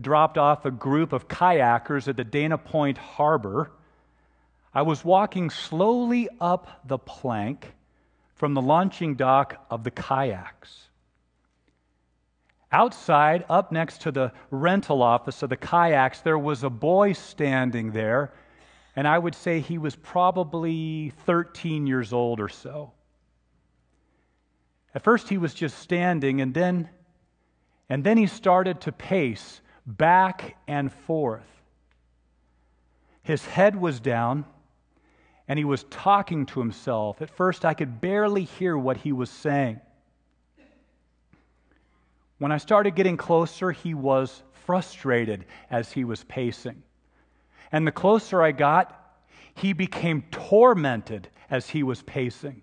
dropped 0.00 0.38
off 0.38 0.64
a 0.64 0.70
group 0.70 1.12
of 1.12 1.28
kayakers 1.28 2.08
at 2.08 2.16
the 2.16 2.24
Dana 2.24 2.56
Point 2.56 2.96
Harbor, 2.96 3.70
I 4.74 4.82
was 4.82 5.04
walking 5.04 5.50
slowly 5.50 6.28
up 6.40 6.86
the 6.86 6.98
plank 6.98 7.74
from 8.34 8.54
the 8.54 8.62
launching 8.62 9.14
dock 9.14 9.64
of 9.70 9.84
the 9.84 9.90
kayaks. 9.90 10.88
Outside, 12.72 13.44
up 13.48 13.70
next 13.70 14.00
to 14.00 14.10
the 14.10 14.32
rental 14.50 15.00
office 15.00 15.44
of 15.44 15.50
the 15.50 15.56
kayaks, 15.56 16.20
there 16.22 16.38
was 16.38 16.64
a 16.64 16.70
boy 16.70 17.12
standing 17.12 17.92
there, 17.92 18.32
and 18.96 19.06
I 19.06 19.16
would 19.16 19.36
say 19.36 19.60
he 19.60 19.78
was 19.78 19.94
probably 19.94 21.12
13 21.24 21.86
years 21.86 22.12
old 22.12 22.40
or 22.40 22.48
so. 22.48 22.92
At 24.92 25.02
first, 25.02 25.28
he 25.28 25.38
was 25.38 25.54
just 25.54 25.78
standing, 25.78 26.40
and 26.40 26.52
then, 26.52 26.88
and 27.88 28.02
then 28.02 28.16
he 28.16 28.26
started 28.26 28.80
to 28.82 28.92
pace 28.92 29.60
back 29.86 30.56
and 30.66 30.92
forth. 30.92 31.46
His 33.22 33.44
head 33.46 33.76
was 33.76 34.00
down, 34.00 34.44
and 35.48 35.58
he 35.58 35.64
was 35.64 35.84
talking 35.84 36.46
to 36.46 36.60
himself. 36.60 37.20
At 37.20 37.30
first, 37.30 37.64
I 37.64 37.74
could 37.74 38.00
barely 38.00 38.44
hear 38.44 38.76
what 38.76 38.96
he 38.96 39.12
was 39.12 39.30
saying. 39.30 39.80
When 42.38 42.52
I 42.52 42.58
started 42.58 42.94
getting 42.94 43.16
closer, 43.16 43.70
he 43.70 43.94
was 43.94 44.42
frustrated 44.52 45.44
as 45.70 45.92
he 45.92 46.04
was 46.04 46.24
pacing. 46.24 46.82
And 47.70 47.86
the 47.86 47.92
closer 47.92 48.42
I 48.42 48.52
got, 48.52 49.00
he 49.54 49.72
became 49.72 50.22
tormented 50.30 51.28
as 51.50 51.68
he 51.68 51.82
was 51.82 52.02
pacing. 52.02 52.62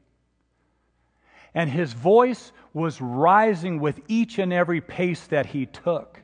And 1.54 1.70
his 1.70 1.94
voice 1.94 2.52
was 2.74 3.02
rising 3.02 3.80
with 3.80 4.02
each 4.08 4.40
and 4.40 4.52
every 4.52 4.82
pace 4.82 5.28
that 5.28 5.48
he 5.48 5.66
took. 5.66 6.22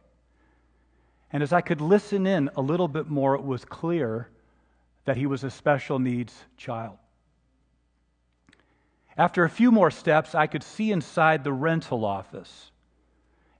And 1.31 1.43
as 1.43 1.51
I 1.53 1.61
could 1.61 1.81
listen 1.81 2.25
in 2.25 2.49
a 2.55 2.61
little 2.61 2.87
bit 2.87 3.07
more, 3.07 3.35
it 3.35 3.43
was 3.43 3.65
clear 3.65 4.29
that 5.07 5.15
he 5.15 5.25
was 5.25 5.45
a 5.45 5.49
special 5.49 5.99
needs 5.99 6.35
child. 6.57 6.97
After 9.17 9.45
a 9.45 9.49
few 9.49 9.71
more 9.71 9.89
steps, 9.89 10.35
I 10.35 10.47
could 10.47 10.61
see 10.61 10.91
inside 10.91 11.45
the 11.45 11.53
rental 11.53 12.03
office. 12.03 12.71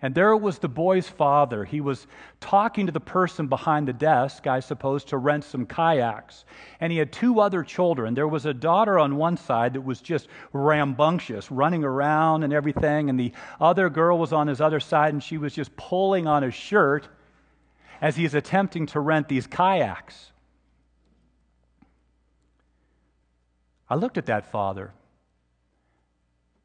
And 0.02 0.14
there 0.14 0.36
was 0.36 0.60
the 0.60 0.68
boy's 0.68 1.08
father. 1.08 1.64
He 1.64 1.80
was 1.80 2.06
talking 2.42 2.86
to 2.86 2.92
the 2.92 3.00
person 3.00 3.48
behind 3.48 3.88
the 3.88 3.94
desk, 3.94 4.46
I 4.46 4.60
suppose, 4.60 5.06
to 5.06 5.18
rent 5.18 5.46
some 5.46 5.66
kayaks. 5.66 6.44
And 6.82 6.92
he 6.92 6.98
had 6.98 7.14
two 7.14 7.40
other 7.40 7.64
children. 7.64 8.14
There 8.14 8.28
was 8.28 8.46
a 8.46 8.54
daughter 8.54 9.00
on 9.00 9.16
one 9.16 9.38
side 9.38 9.74
that 9.74 9.82
was 9.82 10.02
just 10.02 10.28
rambunctious, 10.52 11.50
running 11.50 11.86
around 11.86 12.44
and 12.44 12.52
everything. 12.52 13.10
And 13.10 13.18
the 13.18 13.32
other 13.62 13.90
girl 13.90 14.20
was 14.20 14.34
on 14.34 14.48
his 14.48 14.60
other 14.60 14.82
side, 14.82 15.14
and 15.14 15.24
she 15.24 15.38
was 15.38 15.56
just 15.56 15.74
pulling 15.78 16.28
on 16.28 16.44
his 16.44 16.54
shirt 16.54 17.08
as 18.02 18.18
he's 18.18 18.36
attempting 18.36 18.86
to 18.88 19.00
rent 19.00 19.30
these 19.30 19.48
kayaks. 19.48 20.34
I 23.90 23.96
looked 23.96 24.18
at 24.18 24.26
that 24.26 24.52
father. 24.52 24.94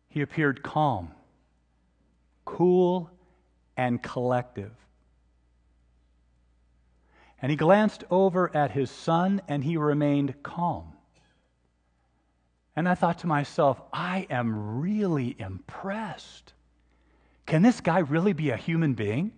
He 0.08 0.20
appeared 0.20 0.62
calm, 0.62 1.12
cool, 2.44 3.10
and 3.76 4.02
collective. 4.02 4.72
And 7.40 7.50
he 7.50 7.56
glanced 7.56 8.04
over 8.10 8.54
at 8.54 8.70
his 8.70 8.90
son 8.90 9.40
and 9.48 9.64
he 9.64 9.76
remained 9.76 10.42
calm. 10.42 10.92
And 12.76 12.88
I 12.88 12.94
thought 12.94 13.18
to 13.20 13.26
myself, 13.26 13.80
I 13.92 14.26
am 14.30 14.80
really 14.80 15.36
impressed. 15.38 16.52
Can 17.46 17.62
this 17.62 17.80
guy 17.80 17.98
really 17.98 18.32
be 18.32 18.50
a 18.50 18.56
human 18.56 18.94
being? 18.94 19.32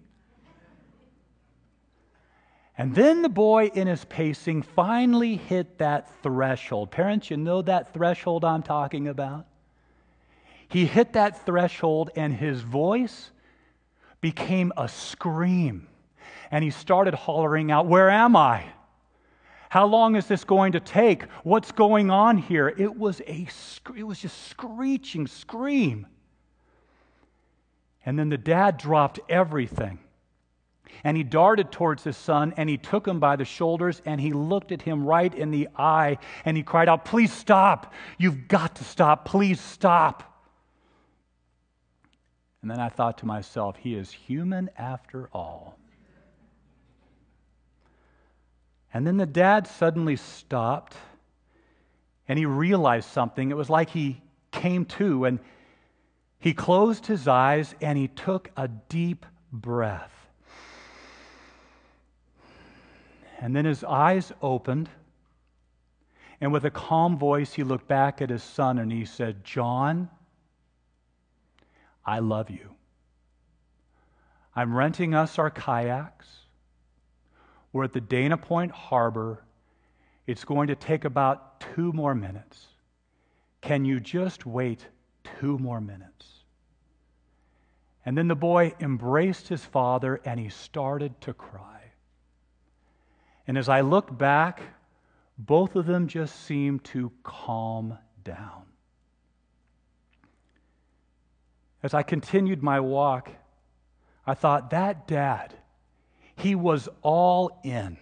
And 2.76 2.94
then 2.94 3.22
the 3.22 3.28
boy 3.28 3.70
in 3.74 3.86
his 3.86 4.04
pacing 4.04 4.62
finally 4.62 5.36
hit 5.36 5.78
that 5.78 6.10
threshold. 6.22 6.90
Parents, 6.90 7.30
you 7.30 7.36
know 7.36 7.62
that 7.62 7.92
threshold 7.92 8.44
I'm 8.44 8.62
talking 8.62 9.06
about? 9.06 9.46
He 10.68 10.86
hit 10.86 11.12
that 11.12 11.46
threshold, 11.46 12.10
and 12.16 12.34
his 12.34 12.62
voice 12.62 13.30
became 14.20 14.72
a 14.76 14.88
scream. 14.88 15.86
And 16.50 16.64
he 16.64 16.70
started 16.70 17.14
hollering 17.14 17.70
out, 17.70 17.86
Where 17.86 18.10
am 18.10 18.34
I? 18.34 18.64
How 19.68 19.86
long 19.86 20.16
is 20.16 20.26
this 20.26 20.44
going 20.44 20.72
to 20.72 20.80
take? 20.80 21.24
What's 21.42 21.72
going 21.72 22.10
on 22.10 22.38
here? 22.38 22.68
It 22.68 22.96
was 22.96 23.20
a 23.20 23.46
it 23.96 24.02
was 24.04 24.20
just 24.20 24.48
screeching 24.48 25.26
scream. 25.26 26.06
And 28.06 28.18
then 28.18 28.28
the 28.28 28.38
dad 28.38 28.76
dropped 28.76 29.20
everything 29.28 29.98
and 31.02 31.16
he 31.16 31.22
darted 31.22 31.70
towards 31.70 32.04
his 32.04 32.16
son 32.16 32.54
and 32.56 32.68
he 32.68 32.76
took 32.76 33.06
him 33.06 33.20
by 33.20 33.36
the 33.36 33.44
shoulders 33.44 34.00
and 34.04 34.20
he 34.20 34.32
looked 34.32 34.72
at 34.72 34.82
him 34.82 35.04
right 35.04 35.34
in 35.34 35.50
the 35.50 35.68
eye 35.76 36.18
and 36.44 36.56
he 36.56 36.62
cried 36.62 36.88
out, 36.88 37.04
Please 37.04 37.32
stop. 37.32 37.92
You've 38.18 38.48
got 38.48 38.76
to 38.76 38.84
stop. 38.84 39.24
Please 39.24 39.60
stop. 39.60 40.30
And 42.62 42.70
then 42.70 42.80
I 42.80 42.88
thought 42.88 43.18
to 43.18 43.26
myself, 43.26 43.76
He 43.76 43.94
is 43.94 44.10
human 44.10 44.70
after 44.78 45.28
all. 45.32 45.78
And 48.94 49.06
then 49.06 49.16
the 49.16 49.26
dad 49.26 49.66
suddenly 49.66 50.16
stopped 50.16 50.94
and 52.28 52.38
he 52.38 52.46
realized 52.46 53.10
something. 53.10 53.50
It 53.50 53.56
was 53.56 53.68
like 53.68 53.90
he 53.90 54.22
came 54.52 54.84
to 54.84 55.24
and 55.24 55.40
he 56.38 56.54
closed 56.54 57.06
his 57.06 57.26
eyes 57.26 57.74
and 57.80 57.98
he 57.98 58.08
took 58.08 58.50
a 58.56 58.68
deep 58.68 59.26
breath. 59.52 60.12
And 63.44 63.54
then 63.54 63.66
his 63.66 63.84
eyes 63.84 64.32
opened, 64.40 64.88
and 66.40 66.50
with 66.50 66.64
a 66.64 66.70
calm 66.70 67.18
voice, 67.18 67.52
he 67.52 67.62
looked 67.62 67.86
back 67.86 68.22
at 68.22 68.30
his 68.30 68.42
son 68.42 68.78
and 68.78 68.90
he 68.90 69.04
said, 69.04 69.44
John, 69.44 70.08
I 72.06 72.20
love 72.20 72.48
you. 72.48 72.70
I'm 74.56 74.74
renting 74.74 75.12
us 75.12 75.38
our 75.38 75.50
kayaks. 75.50 76.26
We're 77.70 77.84
at 77.84 77.92
the 77.92 78.00
Dana 78.00 78.38
Point 78.38 78.72
Harbor. 78.72 79.44
It's 80.26 80.44
going 80.44 80.68
to 80.68 80.74
take 80.74 81.04
about 81.04 81.60
two 81.60 81.92
more 81.92 82.14
minutes. 82.14 82.68
Can 83.60 83.84
you 83.84 84.00
just 84.00 84.46
wait 84.46 84.86
two 85.38 85.58
more 85.58 85.82
minutes? 85.82 86.44
And 88.06 88.16
then 88.16 88.28
the 88.28 88.34
boy 88.34 88.72
embraced 88.80 89.48
his 89.48 89.66
father 89.66 90.18
and 90.24 90.40
he 90.40 90.48
started 90.48 91.20
to 91.20 91.34
cry. 91.34 91.73
And 93.46 93.58
as 93.58 93.68
I 93.68 93.82
looked 93.82 94.16
back, 94.16 94.62
both 95.36 95.76
of 95.76 95.86
them 95.86 96.08
just 96.08 96.44
seemed 96.44 96.84
to 96.84 97.12
calm 97.22 97.98
down. 98.22 98.62
As 101.82 101.92
I 101.92 102.02
continued 102.02 102.62
my 102.62 102.80
walk, 102.80 103.30
I 104.26 104.34
thought, 104.34 104.70
that 104.70 105.06
dad, 105.06 105.52
he 106.36 106.54
was 106.54 106.88
all 107.02 107.60
in. 107.62 107.98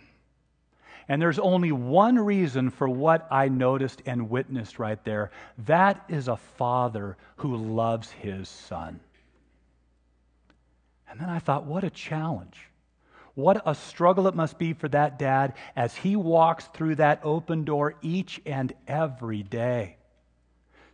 And 1.09 1.21
there's 1.21 1.41
only 1.41 1.73
one 1.73 2.17
reason 2.17 2.71
for 2.71 2.89
what 2.89 3.27
I 3.31 3.49
noticed 3.49 4.03
and 4.07 4.31
witnessed 4.31 4.79
right 4.79 5.03
there. 5.05 5.33
That 5.67 6.05
is 6.09 6.29
a 6.29 6.37
father 6.37 7.17
who 7.37 7.57
loves 7.57 8.11
his 8.11 8.49
son. 8.49 9.01
And 11.11 11.21
then 11.21 11.29
I 11.29 11.41
thought, 11.41 11.65
what 11.65 11.83
a 11.83 11.91
challenge. 11.91 12.69
What 13.35 13.63
a 13.65 13.75
struggle 13.75 14.27
it 14.27 14.35
must 14.35 14.59
be 14.59 14.75
for 14.75 14.89
that 14.89 15.19
dad 15.19 15.55
as 15.75 15.97
he 15.97 16.17
walks 16.17 16.67
through 16.67 16.97
that 16.97 17.21
open 17.23 17.65
door 17.65 17.95
each 18.03 18.41
and 18.45 18.73
every 18.87 19.43
day, 19.43 19.97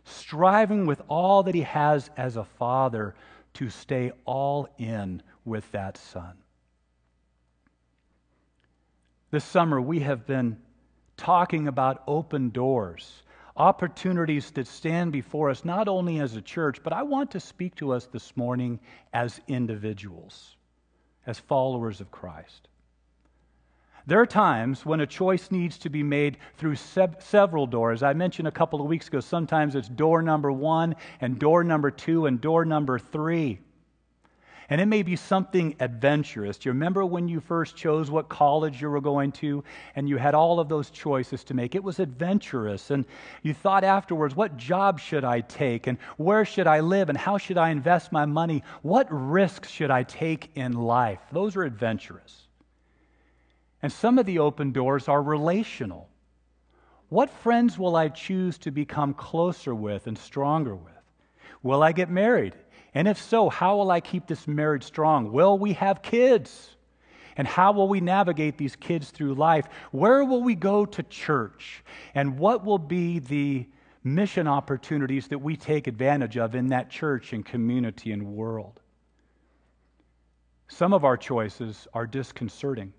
striving 0.05 0.85
with 0.85 1.01
all 1.09 1.43
that 1.43 1.55
he 1.55 1.61
has 1.61 2.09
as 2.15 2.37
a 2.37 2.45
father 2.45 3.15
to 3.55 3.69
stay 3.69 4.11
all 4.25 4.69
in 4.77 5.21
with 5.43 5.69
that 5.71 5.97
son. 5.97 6.37
This 9.31 9.43
summer, 9.43 9.81
we 9.81 9.99
have 9.99 10.25
been 10.25 10.57
talking 11.17 11.67
about 11.67 12.03
open 12.07 12.49
doors, 12.49 13.23
opportunities 13.57 14.49
that 14.51 14.65
stand 14.65 15.11
before 15.11 15.49
us, 15.49 15.65
not 15.65 15.87
only 15.87 16.19
as 16.19 16.35
a 16.35 16.41
church, 16.41 16.81
but 16.81 16.93
I 16.93 17.03
want 17.03 17.29
to 17.31 17.39
speak 17.39 17.75
to 17.75 17.91
us 17.91 18.05
this 18.05 18.35
morning 18.37 18.79
as 19.13 19.41
individuals, 19.47 20.55
as 21.25 21.39
followers 21.39 22.01
of 22.01 22.11
Christ. 22.11 22.67
There 24.07 24.19
are 24.19 24.25
times 24.25 24.85
when 24.85 25.01
a 25.01 25.05
choice 25.05 25.51
needs 25.51 25.77
to 25.79 25.89
be 25.89 26.01
made 26.01 26.37
through 26.57 26.75
several 26.75 27.67
doors. 27.67 28.01
I 28.01 28.13
mentioned 28.13 28.47
a 28.47 28.51
couple 28.51 28.81
of 28.81 28.87
weeks 28.87 29.07
ago, 29.07 29.19
sometimes 29.19 29.75
it's 29.75 29.87
door 29.87 30.23
number 30.23 30.51
one, 30.51 30.95
and 31.21 31.37
door 31.37 31.63
number 31.63 31.91
two, 31.91 32.25
and 32.25 32.41
door 32.41 32.65
number 32.65 32.97
three. 32.97 33.59
And 34.71 34.79
it 34.79 34.85
may 34.85 35.01
be 35.01 35.15
something 35.15 35.75
adventurous. 35.79 36.59
Do 36.59 36.69
you 36.69 36.73
remember 36.73 37.03
when 37.03 37.27
you 37.27 37.39
first 37.39 37.75
chose 37.75 38.11
what 38.11 38.29
college 38.29 38.79
you 38.79 38.89
were 38.89 39.01
going 39.01 39.31
to 39.33 39.63
and 39.95 40.07
you 40.07 40.17
had 40.17 40.35
all 40.35 40.59
of 40.59 40.69
those 40.69 40.91
choices 40.91 41.43
to 41.45 41.55
make? 41.55 41.73
It 41.73 41.83
was 41.83 41.99
adventurous. 41.99 42.91
And 42.91 43.05
you 43.41 43.55
thought 43.55 43.83
afterwards, 43.83 44.35
what 44.35 44.57
job 44.57 44.99
should 44.99 45.23
I 45.23 45.41
take? 45.41 45.87
And 45.87 45.97
where 46.17 46.45
should 46.45 46.67
I 46.67 46.81
live? 46.81 47.09
And 47.09 47.17
how 47.17 47.39
should 47.39 47.57
I 47.57 47.69
invest 47.69 48.11
my 48.11 48.25
money? 48.25 48.63
What 48.83 49.07
risks 49.09 49.69
should 49.69 49.89
I 49.89 50.03
take 50.03 50.51
in 50.53 50.73
life? 50.73 51.19
Those 51.31 51.55
are 51.55 51.63
adventurous. 51.63 52.47
And 53.81 53.91
some 53.91 54.19
of 54.19 54.27
the 54.27 54.37
open 54.37 54.71
doors 54.71 55.07
are 55.07 55.21
relational. 55.21 56.09
What 57.07 57.31
friends 57.31 57.79
will 57.79 57.95
I 57.95 58.09
choose 58.09 58.59
to 58.59 58.69
become 58.69 59.15
closer 59.15 59.73
with 59.73 60.05
and 60.05 60.15
stronger 60.15 60.75
with? 60.75 60.93
Will 61.63 61.81
I 61.81 61.91
get 61.91 62.11
married? 62.11 62.53
And 62.93 63.07
if 63.07 63.21
so, 63.21 63.49
how 63.49 63.77
will 63.77 63.91
I 63.91 63.99
keep 63.99 64.27
this 64.27 64.47
marriage 64.47 64.83
strong? 64.83 65.31
Will 65.31 65.57
we 65.57 65.73
have 65.73 66.01
kids? 66.01 66.75
And 67.37 67.47
how 67.47 67.71
will 67.71 67.87
we 67.87 68.01
navigate 68.01 68.57
these 68.57 68.75
kids 68.75 69.11
through 69.11 69.35
life? 69.35 69.67
Where 69.91 70.25
will 70.25 70.43
we 70.43 70.55
go 70.55 70.85
to 70.85 71.03
church? 71.03 71.83
And 72.13 72.37
what 72.37 72.65
will 72.65 72.79
be 72.79 73.19
the 73.19 73.67
mission 74.03 74.47
opportunities 74.47 75.27
that 75.27 75.39
we 75.39 75.55
take 75.55 75.87
advantage 75.87 76.37
of 76.37 76.55
in 76.55 76.67
that 76.67 76.89
church 76.89 77.31
and 77.33 77.45
community 77.45 78.11
and 78.11 78.25
world? 78.35 78.79
Some 80.67 80.93
of 80.93 81.05
our 81.05 81.17
choices 81.17 81.87
are 81.93 82.07
disconcerting. 82.07 82.93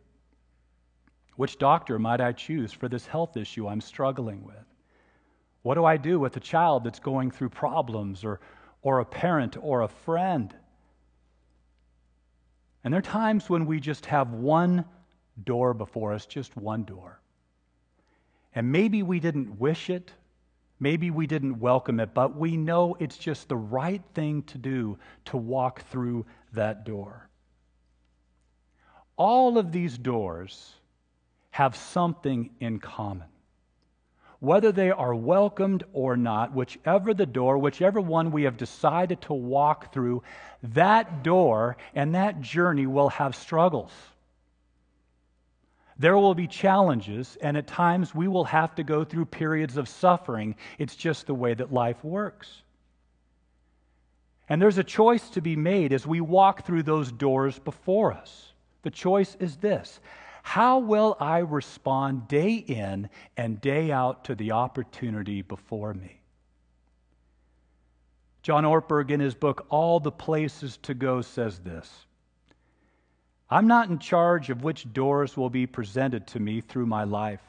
Which 1.36 1.58
doctor 1.58 1.98
might 1.98 2.20
I 2.20 2.32
choose 2.32 2.72
for 2.72 2.88
this 2.88 3.06
health 3.06 3.36
issue 3.36 3.68
I'm 3.68 3.80
struggling 3.80 4.44
with? 4.44 4.56
What 5.62 5.74
do 5.74 5.84
I 5.84 5.96
do 5.96 6.18
with 6.18 6.36
a 6.36 6.40
child 6.40 6.84
that's 6.84 6.98
going 6.98 7.30
through 7.30 7.50
problems 7.50 8.24
or 8.24 8.40
or 8.82 9.00
a 9.00 9.04
parent 9.04 9.56
or 9.60 9.82
a 9.82 9.88
friend. 9.88 10.54
And 12.82 12.92
there 12.92 12.98
are 12.98 13.02
times 13.02 13.50
when 13.50 13.66
we 13.66 13.80
just 13.80 14.06
have 14.06 14.32
one 14.32 14.84
door 15.44 15.74
before 15.74 16.12
us, 16.12 16.26
just 16.26 16.56
one 16.56 16.84
door. 16.84 17.20
And 18.54 18.72
maybe 18.72 19.02
we 19.02 19.20
didn't 19.20 19.58
wish 19.58 19.90
it, 19.90 20.12
maybe 20.80 21.10
we 21.10 21.26
didn't 21.26 21.60
welcome 21.60 22.00
it, 22.00 22.14
but 22.14 22.36
we 22.36 22.56
know 22.56 22.96
it's 22.98 23.18
just 23.18 23.48
the 23.48 23.56
right 23.56 24.02
thing 24.14 24.42
to 24.44 24.58
do 24.58 24.98
to 25.26 25.36
walk 25.36 25.82
through 25.90 26.26
that 26.52 26.84
door. 26.84 27.28
All 29.16 29.58
of 29.58 29.70
these 29.70 29.98
doors 29.98 30.74
have 31.50 31.76
something 31.76 32.50
in 32.60 32.78
common 32.78 33.29
whether 34.40 34.72
they 34.72 34.90
are 34.90 35.14
welcomed 35.14 35.84
or 35.92 36.16
not, 36.16 36.52
whichever 36.54 37.14
the 37.14 37.26
door, 37.26 37.58
whichever 37.58 38.00
one 38.00 38.32
we 38.32 38.42
have 38.44 38.56
decided 38.56 39.20
to 39.20 39.34
walk 39.34 39.92
through, 39.92 40.22
that 40.62 41.22
door 41.22 41.76
and 41.94 42.14
that 42.14 42.40
journey 42.40 42.86
will 42.86 43.10
have 43.10 43.36
struggles. 43.36 43.92
There 45.98 46.16
will 46.16 46.34
be 46.34 46.46
challenges, 46.46 47.36
and 47.42 47.58
at 47.58 47.66
times 47.66 48.14
we 48.14 48.26
will 48.26 48.44
have 48.44 48.74
to 48.76 48.82
go 48.82 49.04
through 49.04 49.26
periods 49.26 49.76
of 49.76 49.86
suffering. 49.86 50.56
It's 50.78 50.96
just 50.96 51.26
the 51.26 51.34
way 51.34 51.52
that 51.52 51.74
life 51.74 52.02
works. 52.02 52.62
And 54.48 54.60
there's 54.60 54.78
a 54.78 54.84
choice 54.84 55.28
to 55.30 55.42
be 55.42 55.56
made 55.56 55.92
as 55.92 56.06
we 56.06 56.22
walk 56.22 56.64
through 56.64 56.84
those 56.84 57.12
doors 57.12 57.58
before 57.58 58.12
us. 58.14 58.54
The 58.82 58.90
choice 58.90 59.36
is 59.38 59.56
this 59.58 60.00
how 60.50 60.80
will 60.80 61.16
I 61.20 61.38
respond 61.38 62.26
day 62.26 62.54
in 62.54 63.08
and 63.36 63.60
day 63.60 63.92
out 63.92 64.24
to 64.24 64.34
the 64.34 64.50
opportunity 64.50 65.42
before 65.42 65.94
me? 65.94 66.20
John 68.42 68.64
Ortberg, 68.64 69.12
in 69.12 69.20
his 69.20 69.36
book, 69.36 69.64
All 69.70 70.00
the 70.00 70.10
Places 70.10 70.76
to 70.78 70.92
Go, 70.92 71.22
says 71.22 71.60
this 71.60 72.04
I'm 73.48 73.68
not 73.68 73.90
in 73.90 74.00
charge 74.00 74.50
of 74.50 74.64
which 74.64 74.92
doors 74.92 75.36
will 75.36 75.50
be 75.50 75.68
presented 75.68 76.26
to 76.26 76.40
me 76.40 76.60
through 76.60 76.86
my 76.86 77.04
life. 77.04 77.44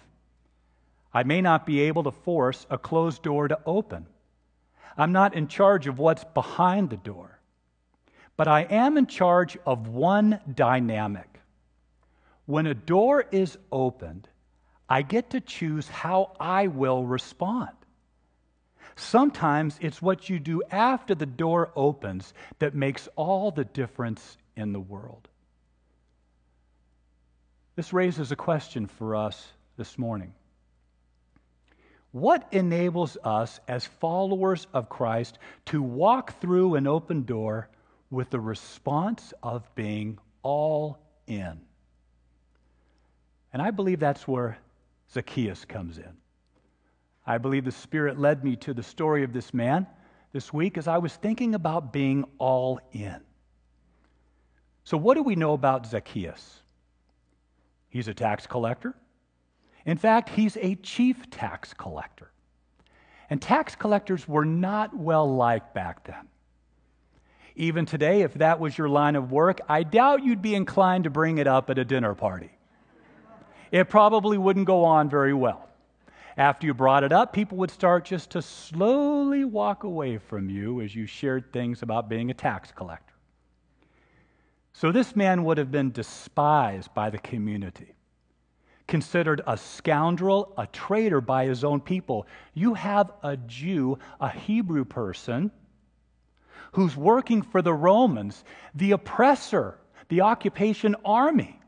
I 1.12 1.24
may 1.24 1.42
not 1.42 1.66
be 1.66 1.80
able 1.80 2.04
to 2.04 2.12
force 2.12 2.68
a 2.70 2.78
closed 2.78 3.24
door 3.24 3.48
to 3.48 3.58
open. 3.66 4.06
I'm 4.96 5.12
not 5.12 5.34
in 5.34 5.48
charge 5.48 5.88
of 5.88 5.98
what's 5.98 6.24
behind 6.36 6.92
the 6.92 6.98
door. 6.98 7.40
But 8.38 8.48
I 8.48 8.62
am 8.62 8.96
in 8.96 9.08
charge 9.08 9.58
of 9.66 9.88
one 9.88 10.40
dynamic 10.54 11.31
when 12.52 12.68
a 12.68 12.74
door 12.74 13.24
is 13.32 13.58
opened, 13.72 14.28
I 14.90 15.04
get 15.04 15.30
to 15.30 15.40
choose 15.40 15.88
how 15.88 16.36
I 16.38 16.68
will 16.68 17.06
respond. 17.06 17.70
Sometimes 18.98 19.78
it's 19.80 20.02
what 20.02 20.30
you 20.30 20.38
do 20.38 20.62
after 20.70 21.16
the 21.16 21.26
door 21.26 21.72
opens 21.78 22.34
that 22.60 22.76
makes 22.76 23.08
all 23.16 23.52
the 23.52 23.64
difference 23.64 24.36
in 24.58 24.74
the 24.74 24.82
world. 24.82 25.30
This 27.78 27.94
raises 27.94 28.34
a 28.34 28.36
question 28.36 28.86
for 28.86 29.16
us 29.16 29.48
this 29.78 29.98
morning. 29.98 30.34
What 32.12 32.46
enables 32.52 33.16
us 33.24 33.62
as 33.66 33.86
followers 33.86 34.68
of 34.74 34.90
Christ 34.90 35.40
to 35.68 35.82
walk 35.82 36.42
through 36.42 36.76
an 36.76 36.86
open 36.86 37.24
door 37.24 37.70
with 38.10 38.30
the 38.30 38.42
response 38.42 39.34
of 39.42 39.74
being 39.74 40.20
all 40.44 41.00
in? 41.28 41.62
And 43.54 43.62
I 43.62 43.72
believe 43.72 44.00
that's 44.00 44.28
where 44.28 44.58
Zacchaeus 45.14 45.66
comes 45.66 45.98
in. 45.98 46.14
I 47.26 47.38
believe 47.38 47.66
the 47.66 47.72
Spirit 47.72 48.20
led 48.20 48.44
me 48.44 48.56
to 48.58 48.74
the 48.74 48.84
story 48.84 49.24
of 49.24 49.34
this 49.34 49.54
man 49.54 49.86
this 50.32 50.54
week 50.54 50.78
as 50.78 50.88
I 50.88 50.98
was 50.98 51.16
thinking 51.16 51.56
about 51.56 51.94
being 51.94 52.26
all 52.38 52.80
in. 52.94 53.20
So, 54.84 54.98
what 54.98 55.16
do 55.16 55.24
we 55.24 55.36
know 55.36 55.54
about 55.54 55.86
Zacchaeus? 55.86 56.62
He's 57.90 58.08
a 58.08 58.14
tax 58.14 58.48
collector. 58.48 58.96
In 59.86 59.98
fact, 59.98 60.30
he's 60.30 60.58
a 60.58 60.76
chief 60.76 61.30
tax 61.30 61.74
collector. 61.74 62.32
And 63.30 63.42
tax 63.42 63.76
collectors 63.76 64.28
were 64.28 64.46
not 64.46 64.96
well 64.96 65.36
liked 65.36 65.74
back 65.74 66.06
then. 66.06 66.28
Even 67.56 67.86
today, 67.86 68.22
if 68.22 68.34
that 68.36 68.60
was 68.60 68.78
your 68.78 68.90
line 68.90 69.16
of 69.16 69.32
work, 69.32 69.60
I 69.68 69.84
doubt 69.84 70.24
you'd 70.24 70.42
be 70.42 70.56
inclined 70.56 71.04
to 71.04 71.10
bring 71.10 71.38
it 71.38 71.48
up 71.48 71.70
at 71.70 71.78
a 71.78 71.86
dinner 71.86 72.16
party 72.16 72.52
it 73.72 73.90
probably 73.90 74.38
wouldn't 74.38 74.66
go 74.66 74.84
on 74.84 75.10
very 75.10 75.34
well. 75.34 75.68
After 76.38 76.68
you 76.68 76.74
brought 76.74 77.04
it 77.04 77.12
up, 77.12 77.34
people 77.34 77.58
would 77.58 77.72
start 77.72 78.06
just 78.06 78.32
to 78.32 78.42
slowly 78.42 79.46
walk 79.46 79.84
away 79.84 80.18
from 80.18 80.50
you 80.50 80.82
as 80.82 80.96
you 80.96 81.06
shared 81.06 81.52
things 81.52 81.82
about 81.82 82.10
being 82.10 82.32
a 82.32 82.34
tax 82.34 82.72
collector. 82.72 83.14
So 84.74 84.92
this 84.92 85.16
man 85.16 85.44
would 85.44 85.58
have 85.58 85.72
been 85.72 85.92
despised 85.92 86.94
by 86.94 87.10
the 87.10 87.18
community, 87.18 87.94
considered 88.88 89.42
a 89.46 89.58
scoundrel, 89.58 90.54
a 90.58 90.68
traitor 90.68 91.22
by 91.22 91.46
his 91.46 91.64
own 91.64 91.82
people. 91.82 92.28
You 92.54 92.74
have 92.74 93.12
a 93.24 93.36
Jew, 93.38 94.00
a 94.20 94.30
Hebrew 94.30 94.86
person, 94.86 95.52
who's 96.74 96.96
working 96.96 97.42
for 97.42 97.62
the 97.62 97.74
Romans, 97.74 98.44
the 98.74 98.92
oppressor, 98.92 99.78
the 100.08 100.22
occupation 100.22 100.96
army 101.04 101.61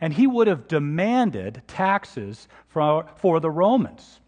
and 0.00 0.12
he 0.12 0.26
would 0.26 0.46
have 0.46 0.68
demanded 0.68 1.62
taxes 1.66 2.48
for, 2.68 3.06
for 3.16 3.40
the 3.40 3.50
Romans. 3.50 4.20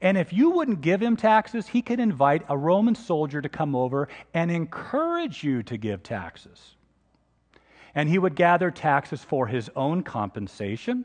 And 0.00 0.16
if 0.16 0.32
you 0.32 0.50
wouldn't 0.50 0.80
give 0.80 1.02
him 1.02 1.16
taxes, 1.16 1.66
he 1.66 1.82
could 1.82 1.98
invite 1.98 2.42
a 2.48 2.56
Roman 2.56 2.94
soldier 2.94 3.42
to 3.42 3.48
come 3.48 3.74
over 3.74 4.08
and 4.32 4.50
encourage 4.50 5.42
you 5.42 5.62
to 5.64 5.76
give 5.76 6.02
taxes. 6.02 6.76
And 7.94 8.08
he 8.08 8.18
would 8.18 8.36
gather 8.36 8.70
taxes 8.70 9.24
for 9.24 9.48
his 9.48 9.70
own 9.74 10.02
compensation, 10.04 11.04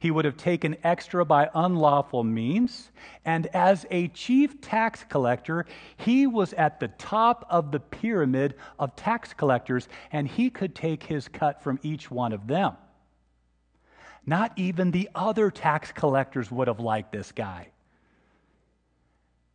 He 0.00 0.10
would 0.10 0.24
have 0.24 0.36
taken 0.36 0.76
extra 0.84 1.24
by 1.24 1.50
unlawful 1.54 2.24
means. 2.24 2.90
And 3.24 3.46
as 3.48 3.86
a 3.90 4.08
chief 4.08 4.60
tax 4.60 5.04
collector, 5.04 5.66
he 5.96 6.26
was 6.26 6.52
at 6.54 6.80
the 6.80 6.88
top 6.88 7.46
of 7.50 7.72
the 7.72 7.80
pyramid 7.80 8.54
of 8.78 8.96
tax 8.96 9.32
collectors, 9.32 9.88
and 10.12 10.26
he 10.26 10.50
could 10.50 10.74
take 10.74 11.02
his 11.02 11.28
cut 11.28 11.62
from 11.62 11.78
each 11.82 12.10
one 12.10 12.32
of 12.32 12.46
them. 12.46 12.76
Not 14.26 14.52
even 14.56 14.90
the 14.90 15.08
other 15.14 15.50
tax 15.50 15.92
collectors 15.92 16.50
would 16.50 16.66
have 16.66 16.80
liked 16.80 17.12
this 17.12 17.30
guy. 17.30 17.68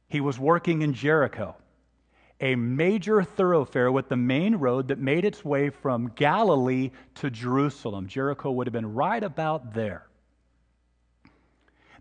He 0.07 0.21
was 0.21 0.39
working 0.39 0.81
in 0.81 0.93
Jericho, 0.93 1.55
a 2.39 2.55
major 2.55 3.23
thoroughfare 3.23 3.91
with 3.91 4.09
the 4.09 4.15
main 4.15 4.55
road 4.55 4.87
that 4.87 4.97
made 4.97 5.25
its 5.25 5.43
way 5.43 5.69
from 5.69 6.13
Galilee 6.15 6.91
to 7.15 7.29
Jerusalem. 7.29 8.07
Jericho 8.07 8.51
would 8.51 8.67
have 8.67 8.73
been 8.73 8.93
right 8.93 9.23
about 9.23 9.73
there. 9.73 10.07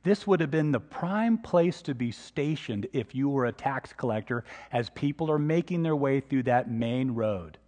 This 0.02 0.26
would 0.26 0.40
have 0.40 0.50
been 0.50 0.72
the 0.72 0.80
prime 0.80 1.38
place 1.38 1.82
to 1.82 1.94
be 1.94 2.10
stationed 2.10 2.86
if 2.92 3.14
you 3.14 3.28
were 3.28 3.46
a 3.46 3.52
tax 3.52 3.92
collector 3.92 4.44
as 4.72 4.88
people 4.90 5.30
are 5.30 5.38
making 5.38 5.82
their 5.82 5.96
way 5.96 6.20
through 6.20 6.44
that 6.44 6.70
main 6.70 7.10
road 7.10 7.58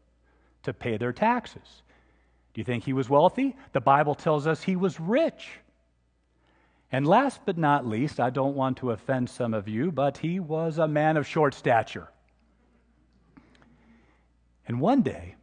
to 0.63 0.73
pay 0.73 0.97
their 0.97 1.13
taxes. 1.13 1.83
Do 2.55 2.61
you 2.61 2.65
think 2.65 2.85
he 2.85 2.93
was 2.93 3.09
wealthy? 3.09 3.57
The 3.73 3.81
Bible 3.81 4.15
tells 4.15 4.47
us 4.47 4.63
he 4.63 4.77
was 4.77 5.01
rich. 5.01 5.49
And 6.91 7.07
last 7.07 7.41
but 7.47 7.57
not 7.57 7.87
least, 7.87 8.21
I 8.21 8.29
don't 8.29 8.55
want 8.55 8.77
to 8.79 8.91
offend 8.91 9.31
some 9.31 9.55
of 9.55 9.67
you, 9.67 9.91
but 9.91 10.19
he 10.19 10.39
was 10.39 10.77
a 10.77 10.87
man 10.87 11.17
of 11.17 11.27
short 11.27 11.55
stature. 11.55 12.09
And 14.69 14.81
one 14.81 15.01
day, 15.01 15.37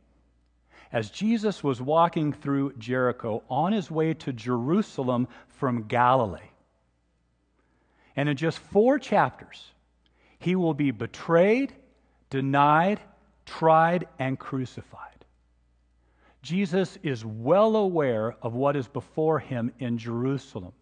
as 0.91 1.09
Jesus 1.09 1.63
was 1.63 1.81
walking 1.81 2.33
through 2.33 2.73
Jericho 2.73 3.43
on 3.49 3.71
his 3.71 3.89
way 3.89 4.13
to 4.15 4.31
Jerusalem 4.31 5.27
from 5.47 5.87
Galilee, 5.87 6.39
and 8.15 8.29
in 8.29 8.37
just 8.37 8.59
four 8.59 8.99
chapters, 8.99 9.71
he 10.39 10.55
will 10.55 10.73
be 10.73 10.91
betrayed, 10.91 11.73
denied, 12.29 12.99
tried, 13.45 14.07
and 14.19 14.37
crucified. 14.37 15.08
Jesus 16.41 16.97
is 17.03 17.25
well 17.25 17.75
aware 17.75 18.35
of 18.41 18.53
what 18.53 18.75
is 18.75 18.87
before 18.87 19.39
him 19.39 19.71
in 19.79 19.97
Jerusalem. 19.97 20.73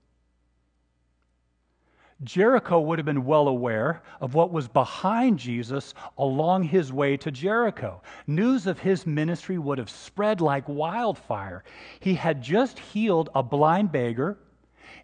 Jericho 2.23 2.79
would 2.79 2.97
have 2.97 3.05
been 3.05 3.25
well 3.25 3.47
aware 3.47 4.01
of 4.21 4.33
what 4.33 4.51
was 4.51 4.67
behind 4.67 5.37
Jesus 5.37 5.93
along 6.17 6.63
his 6.63 6.91
way 6.91 7.15
to 7.17 7.29
Jericho. 7.29 8.01
News 8.25 8.65
of 8.65 8.79
his 8.79 9.05
ministry 9.05 9.59
would 9.59 9.77
have 9.77 9.89
spread 9.89 10.41
like 10.41 10.67
wildfire. 10.67 11.63
He 11.99 12.15
had 12.15 12.41
just 12.41 12.79
healed 12.79 13.29
a 13.35 13.43
blind 13.43 13.91
beggar, 13.91 14.37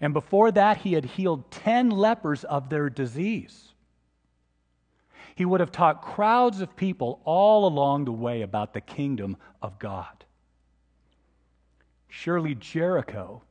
and 0.02 0.12
before 0.12 0.52
that, 0.52 0.78
he 0.78 0.94
had 0.94 1.06
healed 1.06 1.52
10 1.52 1.92
lepers 1.92 2.44
of 2.46 2.70
their 2.70 2.90
disease. 2.90 3.74
He 5.36 5.46
would 5.46 5.60
have 5.60 5.72
taught 5.72 6.02
crowds 6.02 6.62
of 6.62 6.76
people 6.76 7.22
all 7.26 7.68
along 7.68 8.06
the 8.06 8.12
way 8.12 8.42
about 8.42 8.74
the 8.74 8.82
kingdom 8.82 9.38
of 9.62 9.78
God. 9.78 10.23
Surely 12.16 12.54
Jericho 12.54 13.42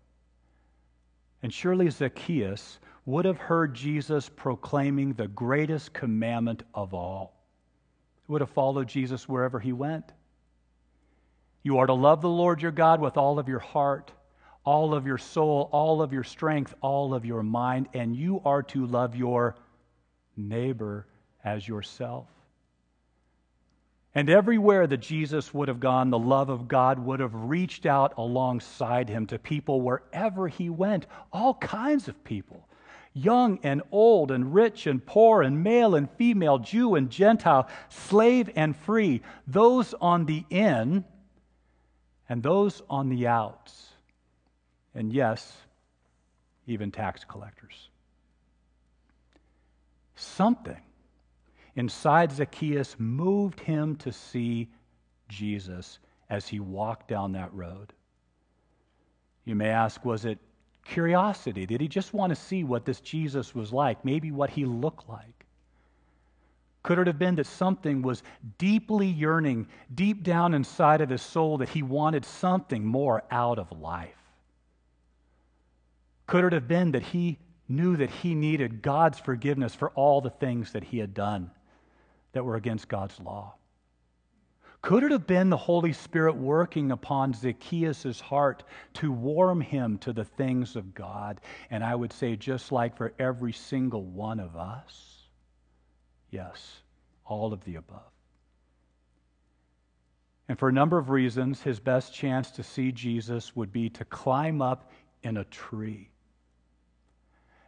and 1.43 1.53
surely 1.53 1.91
Zacchaeus 1.91 2.79
would 3.05 3.25
have 3.25 3.37
heard 3.37 3.75
Jesus 3.75 4.29
proclaiming 4.29 5.15
the 5.15 5.27
greatest 5.27 5.93
commandment 5.93 6.63
of 6.73 6.95
all. 6.95 7.35
Would 8.29 8.41
have 8.41 8.51
followed 8.51 8.87
Jesus 8.87 9.29
wherever 9.29 9.59
he 9.59 9.73
went. 9.73 10.13
You 11.65 11.79
are 11.79 11.89
to 11.89 11.93
love 11.93 12.23
the 12.23 12.29
Lord 12.29 12.63
your 12.63 12.71
God 12.71 13.01
with 13.01 13.17
all 13.17 13.41
of 13.41 13.49
your 13.49 13.59
heart, 13.59 14.13
all 14.65 14.95
of 14.95 15.07
your 15.09 15.19
soul, 15.19 15.69
all 15.73 16.01
of 16.01 16.13
your 16.13 16.25
strength, 16.25 16.73
all 16.81 17.15
of 17.15 17.27
your 17.27 17.43
mind, 17.43 17.89
and 17.95 18.15
you 18.15 18.41
are 18.45 18.63
to 18.63 18.87
love 18.87 19.17
your 19.17 19.57
neighbor 20.37 21.09
as 21.45 21.67
yourself. 21.67 22.29
And 24.15 24.29
everywhere 24.29 24.87
that 24.87 24.99
Jesus 24.99 25.55
would 25.55 25.69
have 25.69 25.81
gone, 25.81 26.11
the 26.11 26.19
love 26.19 26.51
of 26.51 26.69
God 26.69 26.99
would 26.99 27.21
have 27.21 27.35
reached 27.35 27.87
out 27.87 28.15
alongside 28.19 29.09
him 29.09 29.27
to 29.29 29.39
people 29.39 29.81
wherever 29.81 30.49
he 30.49 30.69
went, 30.69 31.07
all 31.33 31.55
kinds 31.55 32.09
of 32.09 32.23
people 32.25 32.69
young 33.15 33.59
and 33.63 33.83
old, 33.91 34.31
and 34.31 34.55
rich 34.55 34.87
and 34.87 35.05
poor, 35.05 35.43
and 35.43 35.63
male 35.63 35.95
and 35.95 36.11
female, 36.13 36.59
Jew 36.59 36.95
and 36.95 37.11
Gentile, 37.11 37.69
slave 37.89 38.51
and 38.57 38.75
free, 38.75 39.23
those 39.47 39.95
on 40.01 40.27
the 40.27 40.45
in 40.51 41.05
and 42.29 42.43
those 42.43 42.83
on 42.89 43.09
the 43.09 43.27
outs. 43.27 43.89
And 44.95 45.13
yes, 45.13 45.57
even 46.67 46.91
tax 46.91 47.25
collectors. 47.25 47.89
Something 50.15 50.81
inside 51.77 52.33
Zacchaeus 52.33 52.97
moved 52.99 53.61
him 53.61 53.97
to 53.97 54.13
see 54.13 54.69
Jesus 55.29 55.99
as 56.29 56.47
he 56.49 56.61
walked 56.61 57.09
down 57.09 57.33
that 57.33 57.53
road. 57.53 57.93
You 59.45 59.55
may 59.55 59.69
ask, 59.69 60.05
was 60.05 60.25
it 60.25 60.39
curiosity? 60.85 61.67
Did 61.67 61.81
he 61.81 61.89
just 61.89 62.15
want 62.15 62.31
to 62.31 62.37
see 62.37 62.65
what 62.65 62.85
this 62.85 63.01
Jesus 63.01 63.55
was 63.55 63.73
like, 63.73 64.05
maybe 64.05 64.31
what 64.31 64.51
he 64.51 64.65
looked 64.65 65.09
like? 65.09 65.47
Could 66.83 66.99
it 66.99 67.07
have 67.07 67.19
been 67.19 67.37
that 67.37 67.47
something 67.47 68.03
was 68.03 68.23
deeply 68.59 69.07
yearning, 69.07 69.69
deep 69.95 70.23
down 70.25 70.53
inside 70.53 71.01
of 71.01 71.11
his 71.11 71.23
soul, 71.23 71.59
that 71.59 71.69
he 71.69 71.83
wanted 71.83 72.25
something 72.25 72.85
more 72.85 73.23
out 73.31 73.59
of 73.59 73.71
life? 73.81 74.17
Could 76.27 76.45
it 76.45 76.53
have 76.53 76.67
been 76.67 76.93
that 76.93 77.03
he 77.03 77.39
knew 77.69 77.97
that 77.97 78.11
he 78.11 78.35
needed 78.35 78.83
God's 78.83 79.19
forgiveness 79.19 79.75
for 79.75 79.91
all 79.91 80.21
the 80.21 80.31
things 80.31 80.73
that 80.73 80.85
he 80.85 80.99
had 80.99 81.15
done 81.15 81.51
that 82.33 82.45
were 82.45 82.57
against 82.57 82.89
God's 82.89 83.19
law? 83.21 83.55
Could 84.83 85.05
it 85.05 85.13
have 85.13 85.29
been 85.29 85.49
the 85.49 85.57
Holy 85.57 85.93
Spirit 85.93 86.37
working 86.37 86.91
upon 86.91 87.35
Zacchaeus' 87.35 88.21
heart 88.21 88.65
to 88.95 89.13
warm 89.13 89.61
him 89.61 89.97
to 89.99 90.13
the 90.13 90.25
things 90.25 90.75
of 90.75 90.93
God? 90.93 91.41
And 91.71 91.85
I 91.85 91.95
would 91.95 92.13
say, 92.13 92.35
just 92.35 92.73
like 92.73 92.97
for 92.97 93.13
every 93.17 93.53
single 93.53 94.03
one 94.05 94.41
of 94.41 94.57
us, 94.57 95.29
yes, 96.31 96.81
all 97.25 97.53
of 97.53 97.65
the 97.65 97.77
above. 97.77 98.11
And 100.49 100.59
for 100.59 100.69
a 100.69 100.73
number 100.73 100.99
of 100.99 101.11
reasons, 101.11 101.63
his 101.63 101.79
best 101.79 102.13
chance 102.13 102.51
to 102.51 102.65
see 102.65 102.91
Jesus 102.91 103.55
would 103.55 103.73
be 103.73 103.89
to 103.91 104.05
climb 104.05 104.61
up 104.61 104.91
in 105.23 105.37
a 105.37 105.45
tree. 105.45 106.12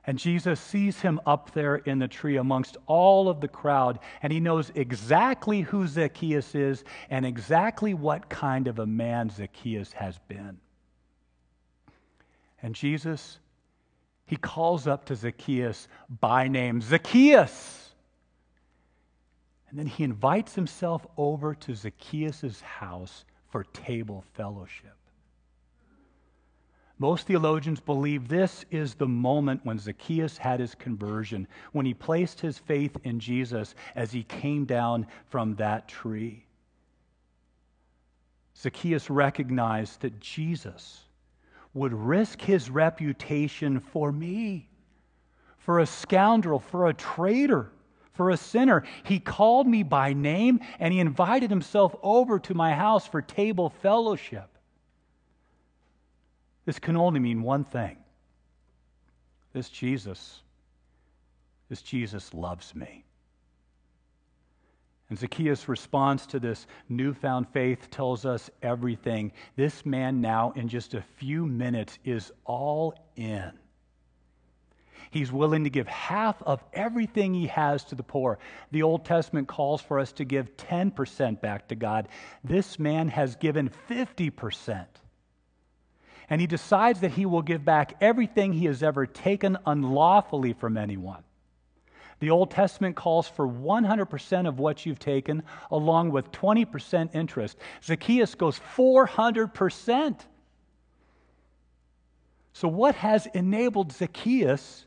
And 0.07 0.19
Jesus 0.19 0.61
sees 0.61 1.01
him 1.01 1.19
up 1.25 1.53
there 1.53 1.77
in 1.77 1.99
the 1.99 2.09
tree 2.09 2.37
amongst 2.37 2.77
all 2.87 3.29
of 3.29 3.41
the 3.41 3.49
crowd, 3.49 3.99
and 4.23 4.33
he 4.33 4.39
knows 4.39 4.71
exactly 4.75 5.63
who 5.63 5.87
Zacchaeus 5.87 6.55
is 6.55 6.85
and 7.09 7.25
exactly 7.25 7.95
what 7.95 8.29
kind 8.29 8.69
of 8.69 8.79
a 8.79 8.87
man 8.87 9.31
Zacchaeus 9.31 9.93
has 9.93 10.19
been. 10.29 10.59
And 12.63 12.75
Jesus, 12.75 13.39
he 14.27 14.37
calls 14.37 14.87
up 14.87 15.07
to 15.07 15.17
Zacchaeus 15.17 15.89
by 16.21 16.49
name 16.49 16.83
Zacchaeus! 16.83 17.95
And 19.71 19.79
then 19.79 19.87
he 19.87 20.05
invites 20.05 20.55
himself 20.55 21.07
over 21.17 21.55
to 21.55 21.75
Zacchaeus' 21.75 22.61
house 22.61 23.25
for 23.49 23.65
table 23.65 24.23
fellowship. 24.35 24.97
Most 26.99 27.26
theologians 27.26 27.80
believe 27.80 28.28
this 28.28 28.64
is 28.70 28.95
the 28.95 29.09
moment 29.09 29.61
when 29.64 29.78
Zacchaeus 29.78 30.38
had 30.38 30.61
his 30.61 30.76
conversion, 30.76 31.49
when 31.72 31.86
he 31.86 31.95
placed 31.95 32.40
his 32.40 32.59
faith 32.59 32.97
in 33.03 33.18
Jesus 33.18 33.74
as 33.97 34.12
he 34.12 34.22
came 34.22 34.64
down 34.64 35.07
from 35.26 35.57
that 35.57 35.88
tree. 35.88 36.47
Zacchaeus 38.57 39.11
recognized 39.11 40.01
that 40.03 40.20
Jesus 40.20 41.01
would 41.74 41.92
risk 41.92 42.40
his 42.40 42.70
reputation 42.70 43.80
for 43.80 44.12
me, 44.12 44.68
for 45.59 45.80
a 45.80 45.86
scoundrel, 45.86 46.61
for 46.61 46.86
a 46.86 46.95
traitor, 46.95 47.72
for 48.12 48.30
a 48.30 48.36
sinner. 48.36 48.84
He 49.03 49.18
called 49.18 49.66
me 49.66 49.82
by 49.82 50.12
name 50.12 50.61
and 50.78 50.95
he 50.95 51.01
invited 51.01 51.51
himself 51.51 51.97
over 52.05 52.38
to 52.38 52.55
my 52.55 52.72
house 52.72 53.09
for 53.09 53.20
table 53.20 53.70
fellowship. 53.82 54.54
This 56.65 56.79
can 56.79 56.97
only 56.97 57.21
mean 57.21 57.43
one 57.43 57.65
thing 57.65 57.99
this 59.53 59.69
Jesus, 59.69 60.43
this 61.69 61.81
Jesus 61.81 62.35
loves 62.35 62.75
me. 62.75 63.05
And 65.09 65.19
Zacchaeus' 65.19 65.69
response 65.69 66.27
to 66.27 66.41
this 66.41 66.67
newfound 66.89 67.49
faith 67.51 67.91
tells 67.91 68.25
us 68.25 68.51
everything. 68.62 69.33
This 69.55 69.87
man 69.87 70.21
now, 70.21 70.53
in 70.57 70.69
just 70.69 70.95
a 70.95 71.03
few 71.19 71.47
minutes, 71.47 71.99
is 72.05 72.33
all 72.45 72.95
in. 73.15 73.53
He's 75.11 75.31
willing 75.31 75.62
to 75.65 75.71
give 75.71 75.87
half 75.87 76.43
of 76.43 76.65
everything 76.73 77.35
he 77.35 77.47
has 77.47 77.85
to 77.85 77.95
the 77.95 78.03
poor. 78.03 78.41
The 78.73 78.83
Old 78.83 79.05
Testament 79.05 79.47
calls 79.47 79.81
for 79.81 80.01
us 80.01 80.11
to 80.15 80.25
give 80.25 80.57
10% 80.57 81.41
back 81.41 81.69
to 81.69 81.77
God. 81.77 82.09
This 82.43 82.81
man 82.81 83.07
has 83.09 83.37
given 83.37 83.71
50%. 83.89 84.87
And 86.31 86.41
he 86.41 86.47
decides 86.47 87.01
that 87.01 87.12
he 87.12 87.27
will 87.27 87.43
give 87.43 87.64
back 87.64 87.95
everything 88.01 88.53
he 88.53 88.66
has 88.66 88.83
ever 88.83 89.07
taken 89.07 89.59
unlawfully 89.66 90.53
from 90.53 90.77
anyone. 90.77 91.22
The 92.20 92.31
Old 92.31 92.51
Testament 92.51 92.97
calls 92.97 93.29
for 93.29 93.47
100% 93.47 94.49
of 94.49 94.59
what 94.59 94.87
you've 94.87 94.99
taken, 94.99 95.43
along 95.70 96.11
with 96.11 96.31
20% 96.33 97.14
interest. 97.14 97.59
Zacchaeus 97.83 98.35
goes 98.35 98.61
400%. 98.77 100.20
So, 102.53 102.68
what 102.68 102.95
has 102.95 103.27
enabled 103.35 103.93
Zacchaeus 103.93 104.87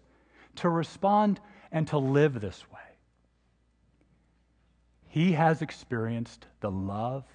to 0.55 0.69
respond 0.69 1.41
and 1.71 1.87
to 1.89 1.97
live 1.97 2.39
this 2.39 2.63
way? 2.71 2.79
He 5.09 5.33
has 5.33 5.61
experienced 5.61 6.47
the 6.61 6.71
love 6.71 7.25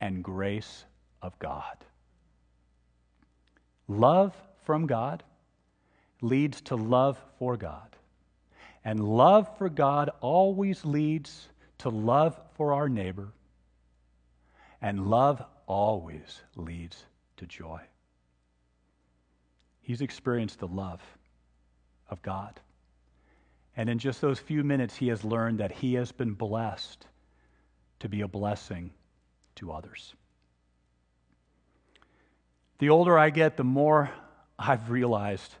and 0.00 0.22
grace 0.22 0.84
of 1.22 1.38
God. 1.38 1.76
Love 3.90 4.32
from 4.62 4.86
God 4.86 5.24
leads 6.22 6.60
to 6.60 6.76
love 6.76 7.20
for 7.40 7.56
God. 7.56 7.96
And 8.84 9.02
love 9.02 9.58
for 9.58 9.68
God 9.68 10.10
always 10.20 10.84
leads 10.84 11.48
to 11.78 11.88
love 11.88 12.40
for 12.56 12.72
our 12.72 12.88
neighbor. 12.88 13.32
And 14.80 15.08
love 15.08 15.42
always 15.66 16.40
leads 16.54 17.04
to 17.38 17.46
joy. 17.46 17.80
He's 19.80 20.02
experienced 20.02 20.60
the 20.60 20.68
love 20.68 21.02
of 22.08 22.22
God. 22.22 22.60
And 23.76 23.90
in 23.90 23.98
just 23.98 24.20
those 24.20 24.38
few 24.38 24.62
minutes, 24.62 24.94
he 24.94 25.08
has 25.08 25.24
learned 25.24 25.58
that 25.58 25.72
he 25.72 25.94
has 25.94 26.12
been 26.12 26.34
blessed 26.34 27.04
to 27.98 28.08
be 28.08 28.20
a 28.20 28.28
blessing 28.28 28.92
to 29.56 29.72
others. 29.72 30.14
The 32.80 32.88
older 32.88 33.18
I 33.18 33.28
get, 33.28 33.58
the 33.58 33.64
more 33.64 34.10
I've 34.58 34.90
realized 34.90 35.54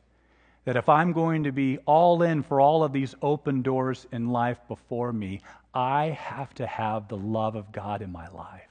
that 0.64 0.76
if 0.76 0.88
I'm 0.88 1.12
going 1.12 1.44
to 1.44 1.52
be 1.52 1.76
all 1.84 2.22
in 2.22 2.42
for 2.42 2.62
all 2.62 2.82
of 2.82 2.94
these 2.94 3.14
open 3.20 3.60
doors 3.60 4.06
in 4.10 4.30
life 4.30 4.56
before 4.68 5.12
me, 5.12 5.42
I 5.74 6.06
have 6.06 6.54
to 6.54 6.66
have 6.66 7.08
the 7.08 7.18
love 7.18 7.56
of 7.56 7.72
God 7.72 8.00
in 8.00 8.10
my 8.10 8.28
life. 8.28 8.68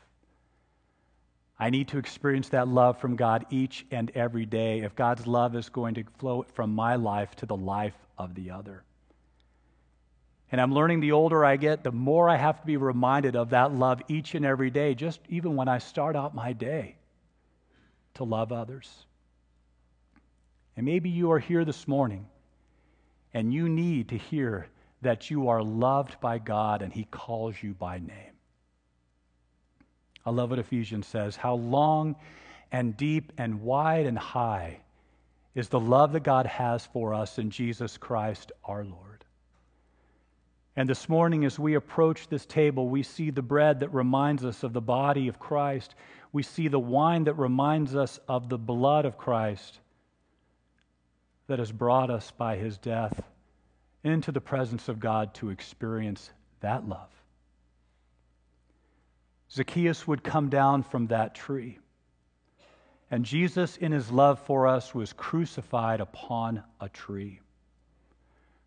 I 1.59 1.69
need 1.69 1.89
to 1.89 1.99
experience 1.99 2.49
that 2.49 2.67
love 2.67 2.99
from 2.99 3.15
God 3.15 3.45
each 3.51 3.85
and 3.91 4.09
every 4.15 4.47
day 4.47 4.79
if 4.79 4.95
God's 4.95 5.27
love 5.27 5.55
is 5.55 5.69
going 5.69 5.93
to 5.95 6.03
flow 6.17 6.43
from 6.55 6.73
my 6.73 6.95
life 6.95 7.35
to 7.37 7.45
the 7.45 7.57
life 7.57 7.97
of 8.17 8.33
the 8.33 8.49
other. 8.49 8.83
And 10.51 10.59
I'm 10.59 10.73
learning 10.73 11.01
the 11.01 11.11
older 11.11 11.45
I 11.45 11.57
get, 11.57 11.83
the 11.83 11.91
more 11.91 12.27
I 12.27 12.37
have 12.37 12.61
to 12.61 12.65
be 12.65 12.77
reminded 12.77 13.35
of 13.35 13.51
that 13.51 13.75
love 13.75 14.01
each 14.07 14.33
and 14.33 14.43
every 14.43 14.71
day, 14.71 14.95
just 14.95 15.19
even 15.29 15.55
when 15.55 15.67
I 15.67 15.77
start 15.77 16.15
out 16.15 16.33
my 16.33 16.53
day 16.53 16.95
to 18.19 18.25
love 18.25 18.51
others. 18.51 19.05
And 20.75 20.85
maybe 20.85 21.09
you 21.09 21.31
are 21.31 21.39
here 21.39 21.63
this 21.63 21.87
morning 21.87 22.27
and 23.33 23.53
you 23.53 23.69
need 23.69 24.09
to 24.09 24.17
hear 24.17 24.67
that 25.01 25.29
you 25.29 25.47
are 25.47 25.63
loved 25.63 26.19
by 26.19 26.37
God 26.37 26.81
and 26.81 26.91
He 26.91 27.05
calls 27.05 27.55
you 27.63 27.73
by 27.73 27.99
name. 27.99 28.35
I 30.25 30.31
love 30.31 30.49
what 30.49 30.59
Ephesians 30.59 31.07
says 31.07 31.37
how 31.37 31.55
long 31.55 32.17
and 32.73 32.95
deep 32.97 33.31
and 33.37 33.61
wide 33.61 34.05
and 34.05 34.17
high 34.17 34.81
is 35.55 35.69
the 35.69 35.79
love 35.79 36.11
that 36.11 36.23
God 36.23 36.45
has 36.45 36.85
for 36.87 37.13
us 37.13 37.39
in 37.39 37.49
Jesus 37.49 37.97
Christ 37.97 38.51
our 38.65 38.83
Lord. 38.83 39.23
And 40.75 40.87
this 40.87 41.09
morning, 41.09 41.45
as 41.45 41.57
we 41.57 41.75
approach 41.75 42.27
this 42.27 42.45
table, 42.45 42.87
we 42.89 43.03
see 43.03 43.31
the 43.31 43.41
bread 43.41 43.79
that 43.79 43.93
reminds 43.93 44.45
us 44.45 44.63
of 44.63 44.71
the 44.71 44.81
body 44.81 45.27
of 45.27 45.39
Christ. 45.39 45.95
We 46.31 46.43
see 46.43 46.67
the 46.67 46.79
wine 46.79 47.23
that 47.25 47.33
reminds 47.33 47.95
us 47.95 48.19
of 48.27 48.49
the 48.49 48.57
blood 48.57 49.05
of 49.05 49.17
Christ 49.17 49.79
that 51.47 51.59
has 51.59 51.71
brought 51.71 52.11
us 52.11 52.31
by 52.31 52.57
his 52.57 52.77
death 52.77 53.23
into 54.03 54.31
the 54.31 54.41
presence 54.41 54.87
of 54.87 54.99
God 54.99 55.33
to 55.35 55.49
experience 55.49 56.31
that 56.61 56.87
love. 56.87 57.09
Zacchaeus 59.51 60.07
would 60.07 60.23
come 60.23 60.49
down 60.49 60.83
from 60.83 61.07
that 61.07 61.33
tree. 61.33 61.79
And 63.11 63.25
Jesus, 63.25 63.77
in 63.77 63.91
his 63.91 64.11
love 64.11 64.39
for 64.39 64.67
us, 64.67 64.93
was 64.93 65.13
crucified 65.13 65.99
upon 65.99 66.63
a 66.79 66.87
tree, 66.89 67.39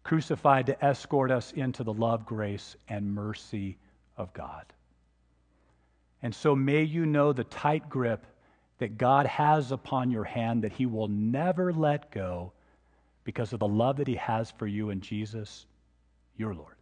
crucified 0.02 0.66
to 0.66 0.84
escort 0.84 1.30
us 1.30 1.52
into 1.52 1.84
the 1.84 1.92
love, 1.92 2.26
grace, 2.26 2.74
and 2.88 3.14
mercy 3.14 3.78
of 4.16 4.32
God. 4.32 4.64
And 6.22 6.34
so 6.34 6.54
may 6.54 6.82
you 6.82 7.04
know 7.04 7.32
the 7.32 7.44
tight 7.44 7.88
grip 7.88 8.24
that 8.78 8.98
God 8.98 9.26
has 9.26 9.72
upon 9.72 10.10
your 10.10 10.24
hand 10.24 10.62
that 10.62 10.72
he 10.72 10.86
will 10.86 11.08
never 11.08 11.72
let 11.72 12.10
go 12.10 12.52
because 13.24 13.52
of 13.52 13.60
the 13.60 13.68
love 13.68 13.96
that 13.96 14.08
he 14.08 14.16
has 14.16 14.50
for 14.50 14.66
you 14.66 14.90
in 14.90 15.00
Jesus, 15.00 15.66
your 16.36 16.54
Lord. 16.54 16.74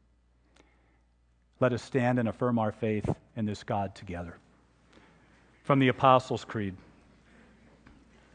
Let 1.60 1.72
us 1.72 1.82
stand 1.82 2.18
and 2.18 2.28
affirm 2.28 2.58
our 2.58 2.72
faith 2.72 3.08
in 3.36 3.44
this 3.44 3.62
God 3.62 3.94
together. 3.94 4.38
From 5.62 5.78
the 5.78 5.88
Apostles' 5.88 6.44
Creed, 6.44 6.74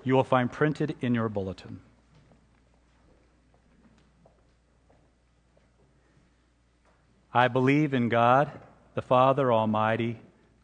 you 0.03 0.13
will 0.13 0.23
find 0.23 0.51
printed 0.51 0.95
in 1.01 1.15
your 1.15 1.29
bulletin. 1.29 1.79
I 7.33 7.47
believe 7.47 7.93
in 7.93 8.07
God, 8.07 8.51
the 8.93 9.01
Father 9.01 9.51
Almighty, 9.51 10.19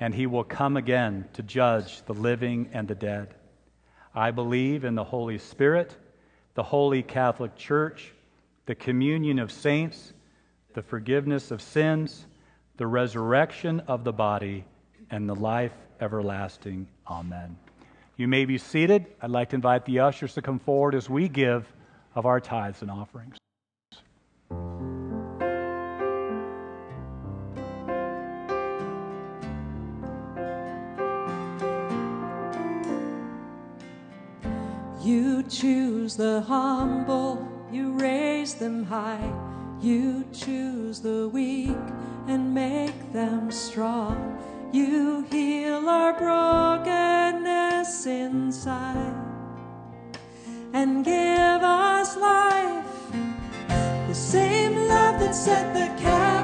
and 0.00 0.14
he 0.14 0.26
will 0.26 0.44
come 0.44 0.76
again 0.76 1.28
to 1.34 1.42
judge 1.42 2.02
the 2.06 2.14
living 2.14 2.70
and 2.72 2.88
the 2.88 2.94
dead. 2.94 3.34
I 4.14 4.30
believe 4.30 4.84
in 4.84 4.94
the 4.94 5.04
Holy 5.04 5.38
Spirit, 5.38 5.96
the 6.54 6.62
holy 6.62 7.02
Catholic 7.02 7.56
Church, 7.56 8.12
the 8.66 8.74
communion 8.74 9.38
of 9.38 9.52
saints, 9.52 10.12
the 10.74 10.82
forgiveness 10.82 11.50
of 11.50 11.62
sins 11.62 12.26
the 12.78 12.86
resurrection 12.86 13.80
of 13.80 14.04
the 14.04 14.12
body, 14.12 14.64
and 15.10 15.28
the 15.28 15.34
life 15.34 15.72
everlasting. 16.00 16.86
Amen. 17.06 17.56
You 18.16 18.28
may 18.28 18.44
be 18.44 18.56
seated. 18.56 19.06
I'd 19.20 19.30
like 19.30 19.50
to 19.50 19.56
invite 19.56 19.84
the 19.84 20.00
ushers 20.00 20.34
to 20.34 20.42
come 20.42 20.58
forward 20.60 20.94
as 20.94 21.10
we 21.10 21.28
give 21.28 21.66
of 22.14 22.24
our 22.24 22.40
tithes 22.40 22.82
and 22.82 22.90
offerings. 22.90 23.37
Choose 36.08 36.16
the 36.16 36.40
humble, 36.40 37.46
you 37.70 37.92
raise 37.92 38.54
them 38.54 38.82
high. 38.82 39.30
You 39.78 40.24
choose 40.32 41.00
the 41.00 41.28
weak 41.28 41.76
and 42.26 42.54
make 42.54 43.12
them 43.12 43.50
strong. 43.50 44.16
You 44.72 45.26
heal 45.30 45.86
our 45.86 46.14
brokenness 46.14 48.06
inside 48.06 49.14
and 50.72 51.04
give 51.04 51.62
us 51.62 52.16
life. 52.16 52.86
The 54.08 54.14
same 54.14 54.76
love 54.88 55.20
that 55.20 55.34
set 55.34 55.74
the 55.74 55.88
captives 56.02 56.37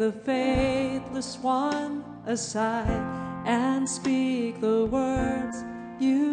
the 0.00 0.10
faithless 0.10 1.36
one 1.42 2.02
aside 2.24 3.04
and 3.44 3.86
speak 3.86 4.58
the 4.58 4.86
words, 4.86 5.62
You 5.98 6.32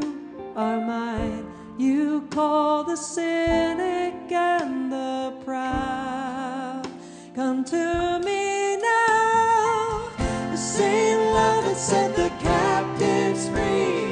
are 0.56 0.80
mine. 0.80 1.46
You 1.78 2.26
call 2.30 2.86
the 2.86 2.96
cynic 2.96 4.32
and 4.32 4.90
the 4.90 5.34
proud. 5.44 6.88
Come 7.36 7.66
to 7.66 8.22
me 8.24 8.78
now. 8.78 10.12
The 10.52 10.56
same 10.56 11.20
love 11.34 11.66
that 11.66 11.76
set 11.76 12.16
the 12.16 12.30
captives 12.40 13.50
free. 13.50 14.08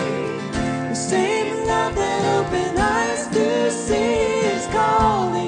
The 0.90 0.96
same 0.96 1.66
love 1.66 1.96
that 1.96 2.22
opened 2.36 2.78
eyes 2.78 3.26
to 3.30 3.72
see 3.72 4.50
is 4.52 4.68
calling 4.68 5.45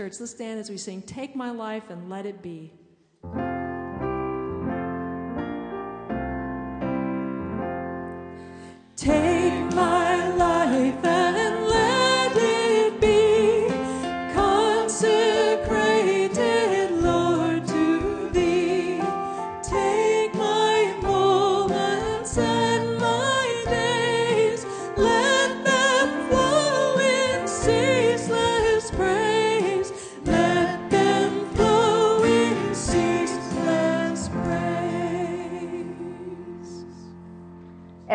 Church, 0.00 0.18
let's 0.18 0.32
stand 0.32 0.58
as 0.58 0.70
we 0.70 0.78
sing, 0.78 1.02
Take 1.02 1.36
My 1.36 1.50
Life 1.50 1.90
and 1.90 2.08
Let 2.08 2.24
It 2.24 2.40
Be. 2.40 2.72
Take 8.96 9.39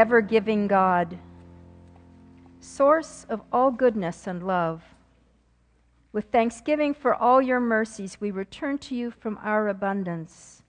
ever 0.05 0.21
giving 0.21 0.67
God, 0.67 1.17
source 2.59 3.25
of 3.27 3.41
all 3.51 3.71
goodness 3.71 4.27
and 4.27 4.45
love. 4.45 4.83
With 6.13 6.25
thanksgiving 6.25 6.93
for 6.93 7.15
all 7.15 7.41
your 7.41 7.59
mercies, 7.59 8.21
we 8.21 8.29
return 8.29 8.77
to 8.77 8.93
you 8.93 9.09
from 9.09 9.39
our 9.41 9.67
abundance. 9.67 10.61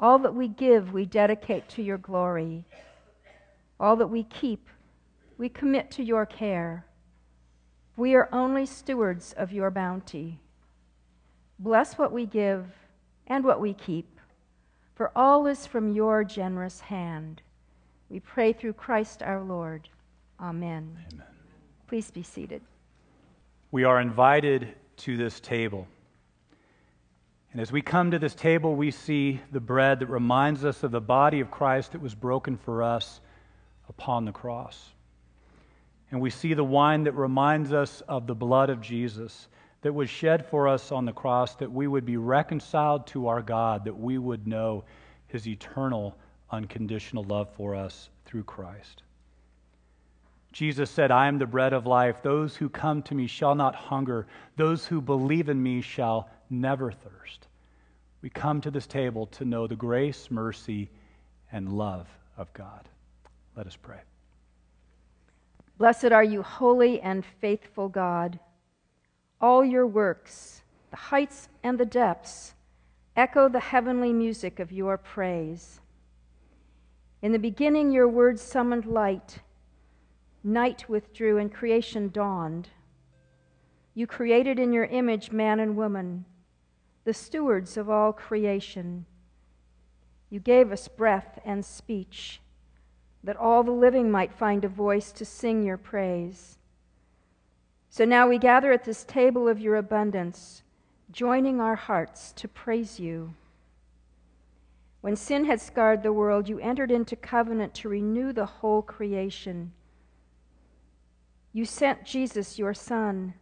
All 0.00 0.18
that 0.18 0.34
we 0.34 0.48
give, 0.48 0.92
we 0.92 1.06
dedicate 1.06 1.68
to 1.68 1.84
your 1.84 1.98
glory. 1.98 2.64
All 3.78 3.94
that 3.94 4.08
we 4.08 4.24
keep, 4.24 4.68
we 5.38 5.48
commit 5.48 5.92
to 5.92 6.02
your 6.02 6.26
care. 6.26 6.84
We 7.96 8.16
are 8.16 8.28
only 8.32 8.66
stewards 8.66 9.32
of 9.34 9.52
your 9.52 9.70
bounty. 9.70 10.40
Bless 11.60 11.96
what 11.96 12.10
we 12.10 12.26
give 12.26 12.66
and 13.28 13.44
what 13.44 13.60
we 13.60 13.72
keep, 13.72 14.18
for 14.96 15.12
all 15.14 15.46
is 15.46 15.64
from 15.64 15.94
your 15.94 16.24
generous 16.24 16.80
hand. 16.80 17.40
We 18.12 18.20
pray 18.20 18.52
through 18.52 18.74
Christ 18.74 19.22
our 19.22 19.42
Lord. 19.42 19.88
Amen. 20.38 20.98
Amen. 21.14 21.26
Please 21.88 22.10
be 22.10 22.22
seated. 22.22 22.60
We 23.70 23.84
are 23.84 24.02
invited 24.02 24.74
to 24.98 25.16
this 25.16 25.40
table. 25.40 25.86
And 27.52 27.62
as 27.62 27.72
we 27.72 27.80
come 27.80 28.10
to 28.10 28.18
this 28.18 28.34
table, 28.34 28.76
we 28.76 28.90
see 28.90 29.40
the 29.50 29.60
bread 29.60 30.00
that 30.00 30.10
reminds 30.10 30.62
us 30.62 30.82
of 30.82 30.90
the 30.90 31.00
body 31.00 31.40
of 31.40 31.50
Christ 31.50 31.92
that 31.92 32.02
was 32.02 32.14
broken 32.14 32.58
for 32.58 32.82
us 32.82 33.22
upon 33.88 34.26
the 34.26 34.32
cross. 34.32 34.90
And 36.10 36.20
we 36.20 36.28
see 36.28 36.52
the 36.52 36.62
wine 36.62 37.04
that 37.04 37.12
reminds 37.12 37.72
us 37.72 38.02
of 38.08 38.26
the 38.26 38.34
blood 38.34 38.68
of 38.68 38.82
Jesus 38.82 39.48
that 39.80 39.94
was 39.94 40.10
shed 40.10 40.44
for 40.44 40.68
us 40.68 40.92
on 40.92 41.06
the 41.06 41.12
cross, 41.12 41.54
that 41.54 41.72
we 41.72 41.86
would 41.86 42.04
be 42.04 42.18
reconciled 42.18 43.06
to 43.06 43.28
our 43.28 43.40
God, 43.40 43.86
that 43.86 43.98
we 43.98 44.18
would 44.18 44.46
know 44.46 44.84
his 45.28 45.48
eternal, 45.48 46.14
unconditional 46.52 47.24
love 47.24 47.48
for 47.56 47.74
us 47.74 48.10
through 48.24 48.44
Christ. 48.44 49.02
Jesus 50.52 50.90
said, 50.90 51.10
I 51.10 51.28
am 51.28 51.38
the 51.38 51.46
bread 51.46 51.72
of 51.72 51.86
life. 51.86 52.22
Those 52.22 52.54
who 52.54 52.68
come 52.68 53.02
to 53.04 53.14
me 53.14 53.26
shall 53.26 53.54
not 53.54 53.74
hunger. 53.74 54.26
Those 54.56 54.86
who 54.86 55.00
believe 55.00 55.48
in 55.48 55.62
me 55.62 55.80
shall 55.80 56.28
never 56.50 56.92
thirst. 56.92 57.48
We 58.20 58.28
come 58.28 58.60
to 58.60 58.70
this 58.70 58.86
table 58.86 59.26
to 59.28 59.46
know 59.46 59.66
the 59.66 59.76
grace, 59.76 60.30
mercy, 60.30 60.90
and 61.50 61.72
love 61.72 62.06
of 62.36 62.52
God. 62.52 62.88
Let 63.56 63.66
us 63.66 63.76
pray. 63.76 64.00
Blessed 65.78 66.12
are 66.12 66.22
you, 66.22 66.42
holy 66.42 67.00
and 67.00 67.24
faithful 67.40 67.88
God. 67.88 68.38
All 69.40 69.64
your 69.64 69.86
works, 69.86 70.62
the 70.90 70.96
heights 70.96 71.48
and 71.62 71.78
the 71.78 71.86
depths, 71.86 72.54
echo 73.16 73.48
the 73.48 73.60
heavenly 73.60 74.12
music 74.12 74.60
of 74.60 74.70
your 74.70 74.96
praise. 74.96 75.80
In 77.22 77.30
the 77.30 77.38
beginning, 77.38 77.92
your 77.92 78.08
word 78.08 78.40
summoned 78.40 78.84
light. 78.84 79.38
Night 80.42 80.88
withdrew 80.88 81.38
and 81.38 81.54
creation 81.54 82.10
dawned. 82.10 82.70
You 83.94 84.08
created 84.08 84.58
in 84.58 84.72
your 84.72 84.86
image 84.86 85.30
man 85.30 85.60
and 85.60 85.76
woman, 85.76 86.24
the 87.04 87.14
stewards 87.14 87.76
of 87.76 87.88
all 87.88 88.12
creation. 88.12 89.06
You 90.30 90.40
gave 90.40 90.72
us 90.72 90.88
breath 90.88 91.38
and 91.44 91.64
speech, 91.64 92.40
that 93.22 93.36
all 93.36 93.62
the 93.62 93.70
living 93.70 94.10
might 94.10 94.32
find 94.32 94.64
a 94.64 94.68
voice 94.68 95.12
to 95.12 95.24
sing 95.24 95.62
your 95.62 95.76
praise. 95.76 96.58
So 97.88 98.04
now 98.04 98.26
we 98.26 98.38
gather 98.38 98.72
at 98.72 98.84
this 98.84 99.04
table 99.04 99.46
of 99.46 99.60
your 99.60 99.76
abundance, 99.76 100.62
joining 101.12 101.60
our 101.60 101.76
hearts 101.76 102.32
to 102.32 102.48
praise 102.48 102.98
you. 102.98 103.34
When 105.02 105.16
sin 105.16 105.44
had 105.46 105.60
scarred 105.60 106.04
the 106.04 106.12
world, 106.12 106.48
you 106.48 106.60
entered 106.60 106.92
into 106.92 107.16
covenant 107.16 107.74
to 107.74 107.88
renew 107.88 108.32
the 108.32 108.46
whole 108.46 108.82
creation. 108.82 109.72
You 111.52 111.64
sent 111.64 112.04
Jesus, 112.04 112.56
your 112.56 112.72
Son, 112.72 113.34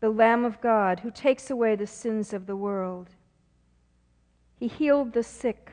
the 0.00 0.08
Lamb 0.08 0.44
of 0.44 0.60
God, 0.62 1.00
who 1.00 1.10
takes 1.10 1.50
away 1.50 1.76
the 1.76 1.86
sins 1.86 2.32
of 2.32 2.46
the 2.46 2.56
world. 2.56 3.10
He 4.58 4.68
healed 4.68 5.12
the 5.12 5.22
sick, 5.22 5.70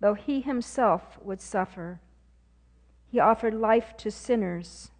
though 0.00 0.14
he 0.14 0.42
himself 0.42 1.18
would 1.22 1.40
suffer. 1.40 2.00
He 3.10 3.18
offered 3.18 3.54
life 3.54 3.96
to 3.96 4.10
sinners, 4.10 4.90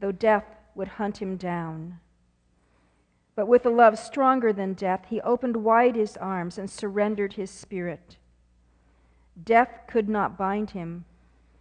though 0.00 0.12
death 0.12 0.56
would 0.74 0.88
hunt 0.88 1.22
him 1.22 1.36
down. 1.36 2.00
But 3.36 3.46
with 3.46 3.66
a 3.66 3.70
love 3.70 3.98
stronger 3.98 4.52
than 4.52 4.72
death, 4.72 5.04
he 5.08 5.20
opened 5.20 5.58
wide 5.58 5.94
his 5.94 6.16
arms 6.16 6.56
and 6.56 6.70
surrendered 6.70 7.34
his 7.34 7.50
spirit. 7.50 8.16
Death 9.44 9.82
could 9.86 10.08
not 10.08 10.38
bind 10.38 10.70
him, 10.70 11.04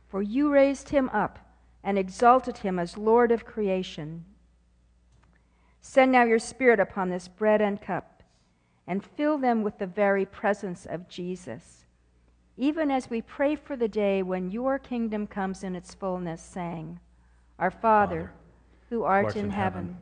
for 0.07 0.21
you 0.21 0.49
raised 0.49 0.89
him 0.89 1.09
up 1.09 1.37
and 1.83 1.99
exalted 1.99 2.59
him 2.59 2.79
as 2.79 2.97
Lord 2.97 3.29
of 3.29 3.45
creation. 3.45 4.23
Send 5.81 6.13
now 6.13 6.23
your 6.23 6.39
spirit 6.39 6.79
upon 6.79 7.09
this 7.09 7.27
bread 7.27 7.61
and 7.61 7.81
cup, 7.81 8.23
and 8.87 9.03
fill 9.03 9.37
them 9.37 9.61
with 9.61 9.77
the 9.77 9.85
very 9.85 10.25
presence 10.25 10.85
of 10.85 11.09
Jesus, 11.09 11.85
even 12.55 12.89
as 12.89 13.09
we 13.09 13.21
pray 13.21 13.55
for 13.55 13.75
the 13.75 13.89
day 13.89 14.23
when 14.23 14.49
your 14.49 14.79
kingdom 14.79 15.27
comes 15.27 15.61
in 15.61 15.75
its 15.75 15.93
fullness, 15.93 16.41
saying, 16.41 17.01
Our 17.59 17.69
Father, 17.69 18.31
who 18.89 19.03
art, 19.03 19.25
art 19.25 19.35
in 19.35 19.45
in 19.45 19.51
heaven, 19.51 19.83
heaven, 19.87 20.01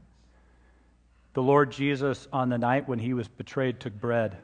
The 1.33 1.41
Lord 1.41 1.71
Jesus, 1.71 2.27
on 2.33 2.49
the 2.49 2.57
night 2.57 2.87
when 2.87 2.99
he 2.99 3.13
was 3.13 3.27
betrayed, 3.27 3.79
took 3.79 3.93
bread. 3.93 4.37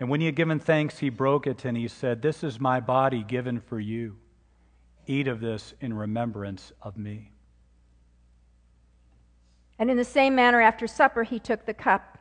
And 0.00 0.08
when 0.08 0.20
he 0.20 0.26
had 0.26 0.34
given 0.34 0.58
thanks, 0.58 0.98
he 0.98 1.10
broke 1.10 1.46
it 1.46 1.64
and 1.64 1.76
he 1.76 1.86
said, 1.86 2.22
This 2.22 2.42
is 2.42 2.58
my 2.58 2.80
body 2.80 3.22
given 3.22 3.60
for 3.60 3.78
you. 3.78 4.16
Eat 5.06 5.28
of 5.28 5.40
this 5.40 5.74
in 5.80 5.94
remembrance 5.94 6.72
of 6.82 6.96
me. 6.96 7.30
And 9.78 9.90
in 9.90 9.96
the 9.96 10.04
same 10.04 10.34
manner, 10.34 10.60
after 10.60 10.86
supper, 10.86 11.22
he 11.22 11.38
took 11.38 11.66
the 11.66 11.74
cup 11.74 12.18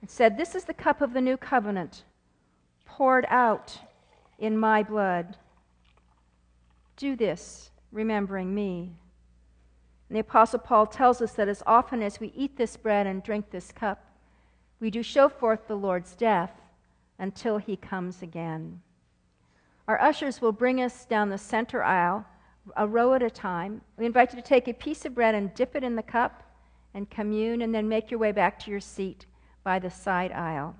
and 0.00 0.10
said, 0.10 0.36
This 0.36 0.54
is 0.54 0.64
the 0.64 0.74
cup 0.74 1.00
of 1.00 1.14
the 1.14 1.20
new 1.20 1.36
covenant, 1.36 2.04
poured 2.84 3.26
out 3.28 3.78
in 4.38 4.58
my 4.58 4.82
blood. 4.82 5.36
Do 6.96 7.16
this, 7.16 7.70
remembering 7.90 8.54
me. 8.54 8.92
And 10.12 10.16
the 10.18 10.28
Apostle 10.28 10.58
Paul 10.58 10.84
tells 10.84 11.22
us 11.22 11.32
that 11.32 11.48
as 11.48 11.62
often 11.66 12.02
as 12.02 12.20
we 12.20 12.34
eat 12.36 12.58
this 12.58 12.76
bread 12.76 13.06
and 13.06 13.22
drink 13.22 13.48
this 13.48 13.72
cup, 13.72 14.04
we 14.78 14.90
do 14.90 15.02
show 15.02 15.30
forth 15.30 15.66
the 15.66 15.74
Lord's 15.74 16.14
death 16.14 16.52
until 17.18 17.56
he 17.56 17.76
comes 17.76 18.20
again. 18.20 18.82
Our 19.88 19.98
ushers 19.98 20.42
will 20.42 20.52
bring 20.52 20.82
us 20.82 21.06
down 21.06 21.30
the 21.30 21.38
center 21.38 21.82
aisle, 21.82 22.26
a 22.76 22.86
row 22.86 23.14
at 23.14 23.22
a 23.22 23.30
time. 23.30 23.80
We 23.96 24.04
invite 24.04 24.34
you 24.34 24.42
to 24.42 24.46
take 24.46 24.68
a 24.68 24.74
piece 24.74 25.06
of 25.06 25.14
bread 25.14 25.34
and 25.34 25.54
dip 25.54 25.74
it 25.74 25.82
in 25.82 25.96
the 25.96 26.02
cup 26.02 26.42
and 26.92 27.08
commune, 27.08 27.62
and 27.62 27.74
then 27.74 27.88
make 27.88 28.10
your 28.10 28.20
way 28.20 28.32
back 28.32 28.58
to 28.58 28.70
your 28.70 28.80
seat 28.80 29.24
by 29.64 29.78
the 29.78 29.88
side 29.88 30.30
aisle. 30.32 30.76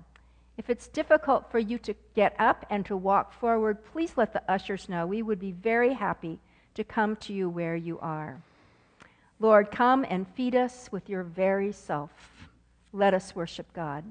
If 0.57 0.69
it's 0.69 0.87
difficult 0.87 1.49
for 1.49 1.57
you 1.57 1.79
to 1.79 1.95
get 2.13 2.35
up 2.37 2.67
and 2.69 2.85
to 2.85 2.95
walk 2.95 3.33
forward, 3.33 3.83
please 3.83 4.11
let 4.15 4.31
the 4.31 4.43
ushers 4.47 4.87
know. 4.87 5.07
We 5.07 5.23
would 5.23 5.39
be 5.39 5.53
very 5.53 5.93
happy 5.93 6.37
to 6.75 6.83
come 6.83 7.15
to 7.15 7.33
you 7.33 7.49
where 7.49 7.75
you 7.75 7.97
are. 7.97 8.39
Lord, 9.43 9.71
come 9.71 10.05
and 10.09 10.25
feed 10.25 10.55
us 10.55 10.87
with 10.89 11.09
your 11.09 11.23
very 11.23 11.73
self. 11.73 12.11
Let 12.93 13.13
us 13.13 13.35
worship 13.35 13.65
God. 13.73 14.05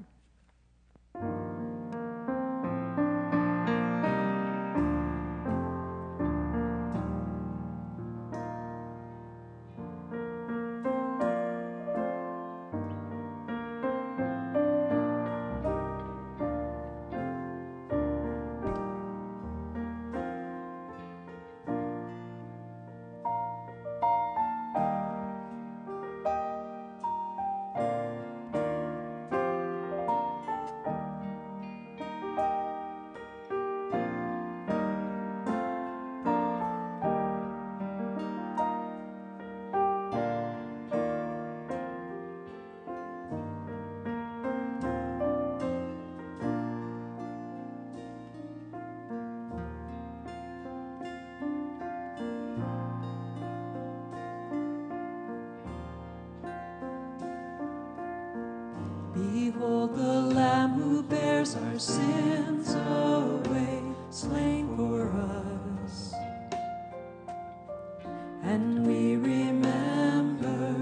And 68.43 68.85
we 68.85 69.15
remember 69.15 70.75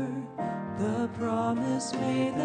the 0.78 1.10
promise 1.18 1.94
made 1.94 2.36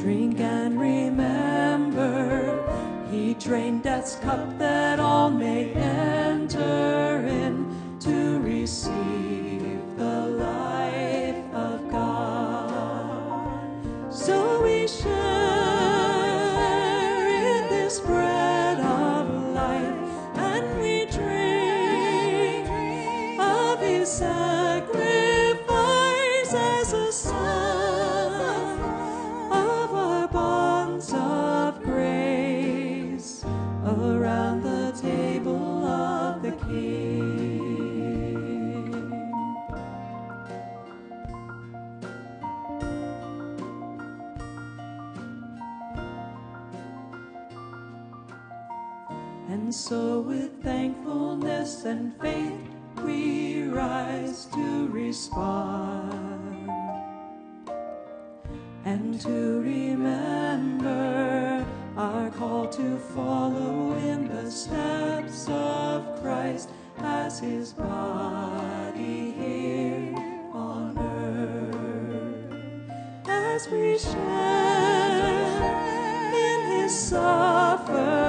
Drink 0.00 0.40
and 0.40 0.80
remember, 0.80 2.56
he 3.10 3.34
drained 3.34 3.82
death's 3.82 4.16
cup 4.16 4.58
that 4.58 4.98
all 4.98 5.28
may 5.28 5.72
enter 5.74 7.22
in 7.26 7.98
to 8.00 8.38
receive 8.38 9.29
and 58.84 59.20
to 59.20 59.60
remember 59.60 60.86
our 61.96 62.30
call 62.30 62.68
to 62.68 62.96
follow 62.96 63.94
in 63.94 64.28
the 64.28 64.48
steps 64.48 65.48
of 65.48 66.22
Christ 66.22 66.70
as 66.98 67.40
his 67.40 67.72
body 67.72 69.32
here 69.32 70.14
on 70.52 70.96
earth. 70.96 72.54
As 73.26 73.68
we 73.68 73.98
share 73.98 74.22
in 76.32 76.82
his 76.82 76.96
suffering, 76.96 78.19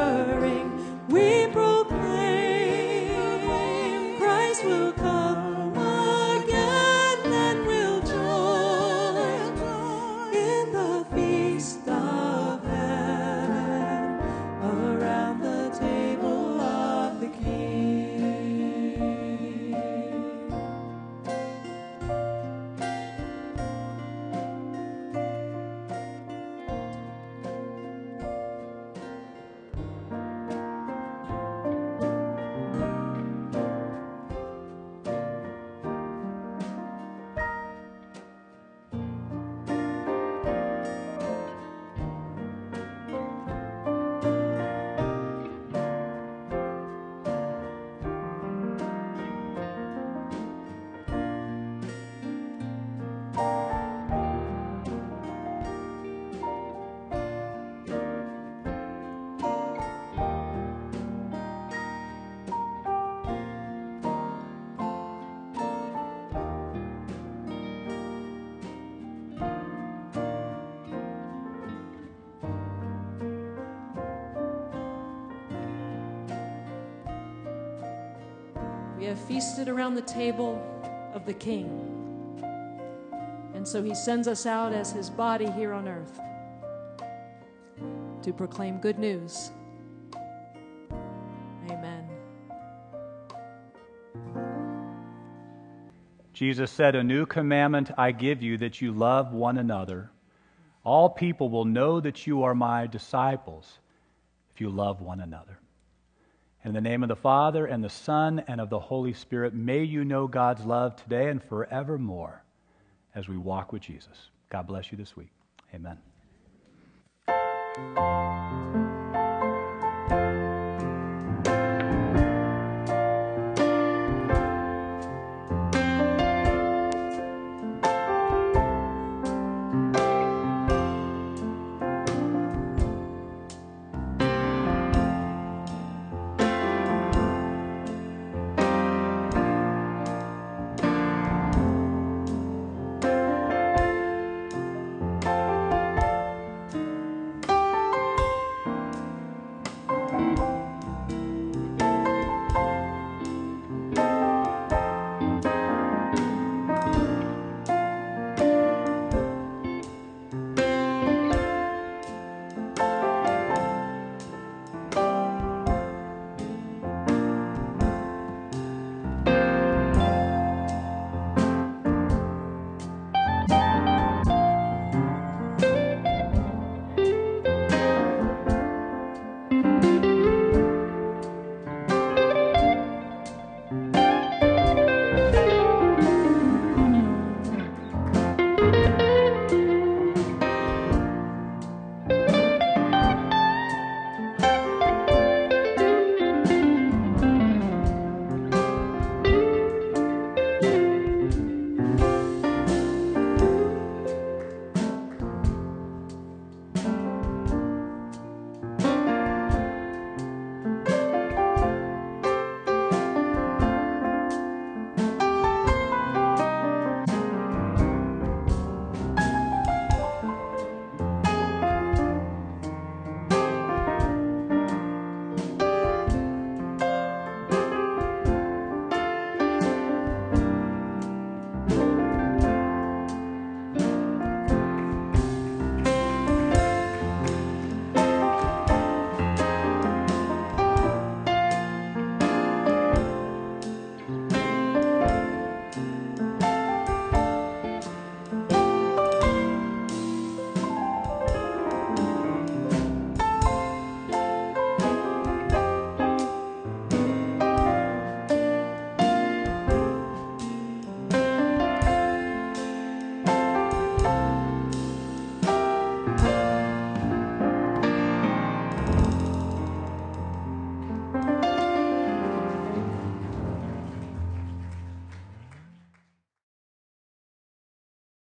have 79.12 79.20
feasted 79.20 79.68
around 79.68 79.95
the 79.95 80.01
table 80.03 80.62
of 81.14 81.26
the 81.26 81.34
King. 81.34 81.68
And 83.53 83.68
so 83.68 83.84
he 83.84 83.93
sends 83.93 84.26
us 84.26 84.45
out 84.45 84.72
as 84.72 84.93
his 84.93 85.09
body 85.09 85.51
here 85.51 85.74
on 85.74 85.86
earth 85.86 86.18
to 88.24 88.32
proclaim 88.32 88.78
good 88.78 88.97
news. 88.97 89.51
Amen. 91.70 92.07
Jesus 96.32 96.72
said, 96.72 96.95
A 96.95 97.03
new 97.03 97.26
commandment 97.26 97.91
I 97.97 98.14
give 98.14 98.41
you 98.41 98.57
that 98.59 98.80
you 98.80 98.93
love 98.93 99.34
one 99.34 99.57
another. 99.57 100.09
All 100.86 101.09
people 101.09 101.49
will 101.49 101.66
know 101.66 101.99
that 101.99 102.26
you 102.26 102.43
are 102.43 102.55
my 102.55 102.88
disciples 102.88 103.80
if 104.53 104.62
you 104.62 104.70
love 104.70 105.01
one 105.01 105.20
another. 105.20 105.61
In 106.64 106.74
the 106.74 106.82
name 106.82 107.01
of 107.01 107.09
the 107.09 107.16
Father, 107.16 107.66
and 107.66 107.84
the 107.84 107.89
Son, 107.89 108.43
and 108.47 108.62
of 108.62 108.70
the 108.70 108.80
Holy 108.80 109.14
Spirit, 109.14 109.53
may 109.53 109.84
you 109.84 110.05
know 110.05 110.28
God's 110.28 110.64
love 110.64 110.95
today 110.95 111.30
and 111.30 111.43
forevermore 111.43 112.43
as 113.16 113.28
we 113.28 113.36
walk 113.36 113.74
with 113.74 113.82
Jesus. 113.82 114.30
God 114.49 114.68
bless 114.68 114.91
you 114.91 114.97
this 114.97 115.16
week. 115.18 115.32
Amen. 115.74 115.97